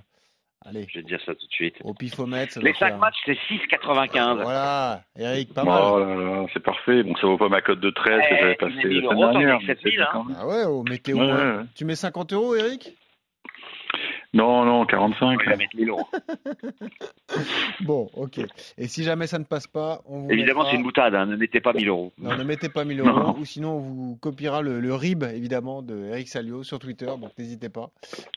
Allez, 0.65 0.85
Je 0.89 0.99
vais 0.99 1.03
te 1.03 1.07
dire 1.07 1.19
ça 1.25 1.33
tout 1.33 1.45
de 1.45 1.51
suite. 1.51 1.75
au 1.83 1.93
pifomètre, 1.93 2.53
ça 2.53 2.59
Les 2.59 2.71
doit 2.71 2.79
5 2.79 2.87
faire- 2.89 2.97
matchs, 2.97 3.15
c'est 3.25 3.37
6,95. 3.47 4.41
Voilà, 4.41 5.01
Eric, 5.17 5.53
pas 5.53 5.63
mal. 5.63 5.81
Oh 5.85 5.99
là 5.99 6.15
là, 6.15 6.45
c'est 6.53 6.59
parfait. 6.63 7.03
Bon, 7.03 7.15
ça 7.15 7.27
vaut 7.27 7.37
pas 7.37 7.47
ma 7.47 7.61
cote 7.61 7.79
de 7.79 7.89
13 7.89 8.19
que 8.19 8.25
Eh, 8.33 8.37
j'avais 8.39 8.55
tu 8.57 8.65
mets 8.65 8.71
passée 8.75 8.87
1000 8.87 9.01
la 9.03 9.09
semaine 9.09 9.19
dernière. 9.31 9.59
mets 9.59 9.65
mais 9.67 9.75
7000, 9.75 9.93
c'est 10.11 10.17
hein. 10.17 10.25
Ah 10.39 10.47
ouais, 10.47 10.63
au 10.65 10.83
météo. 10.83 11.17
Ouais, 11.19 11.31
ouais. 11.31 11.63
Tu 11.75 11.85
mets 11.85 11.95
50 11.95 12.33
euros, 12.33 12.55
Eric? 12.55 12.91
Non, 14.37 14.65
non, 14.65 14.85
45. 14.85 15.39
On 15.45 15.49
va 15.49 15.55
mettre 15.57 15.75
1000 15.75 15.89
euros. 15.89 16.07
Bon, 17.81 18.09
ok. 18.13 18.39
Et 18.77 18.87
si 18.87 19.03
jamais 19.03 19.25
ça 19.27 19.39
ne 19.39 19.43
passe 19.43 19.67
pas, 19.67 20.01
on 20.05 20.19
vous 20.21 20.31
Évidemment, 20.31 20.61
mettra- 20.61 20.71
c'est 20.71 20.77
une 20.77 20.83
boutade, 20.83 21.15
hein, 21.15 21.25
ne 21.25 21.35
mettez 21.35 21.59
pas 21.59 21.73
1000 21.73 21.87
euros. 21.89 22.13
Non, 22.17 22.35
ne 22.37 22.43
mettez 22.43 22.69
pas 22.69 22.85
1000 22.85 22.97
Non. 23.03 23.17
euros, 23.17 23.35
ou 23.39 23.45
sinon 23.45 23.71
on 23.77 23.79
vous 23.79 24.17
copiera 24.21 24.61
le, 24.61 24.79
le 24.79 24.93
RIB, 24.93 25.23
évidemment, 25.23 25.81
de 25.81 26.05
Eric 26.05 26.27
Salio 26.27 26.63
sur 26.63 26.79
Twitter, 26.79 27.05
donc 27.07 27.31
n'hésitez 27.37 27.69
pas. 27.69 27.89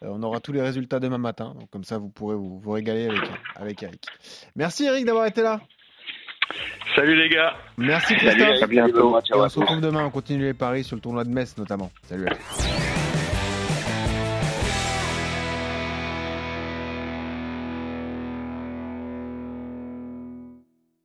Euh, 0.03 0.09
on 0.11 0.23
aura 0.23 0.41
tous 0.41 0.53
les 0.53 0.63
résultats 0.63 1.01
demain 1.01 1.19
matin, 1.19 1.55
donc 1.59 1.69
comme 1.71 1.85
ça 1.85 1.99
vous 1.99 2.09
pourrez 2.09 2.35
vous, 2.37 2.59
vous 2.59 2.71
régaler 2.71 3.07
avec, 3.09 3.21
avec 3.57 3.83
Eric. 3.83 4.03
Merci 4.57 4.85
Eric 4.87 5.05
d'avoir 5.05 5.27
été 5.27 5.43
là. 5.43 5.61
Salut 6.97 7.15
les 7.17 7.29
gars. 7.29 7.55
Merci 7.79 8.15
Salut, 8.19 8.43
Christophe. 8.43 8.63
à 8.63 8.67
bientôt. 8.67 9.13
Salut, 9.21 9.41
Et 9.41 9.45
on 9.45 9.49
se 9.49 9.61
retrouve 9.61 9.81
demain, 9.81 10.05
on 10.07 10.11
continue 10.11 10.45
les 10.45 10.55
paris 10.55 10.83
sur 10.83 10.97
le 10.97 11.03
tournoi 11.03 11.25
de 11.25 11.31
Metz 11.31 11.57
notamment. 11.59 11.91
Salut 12.05 12.27
à. 12.27 13.00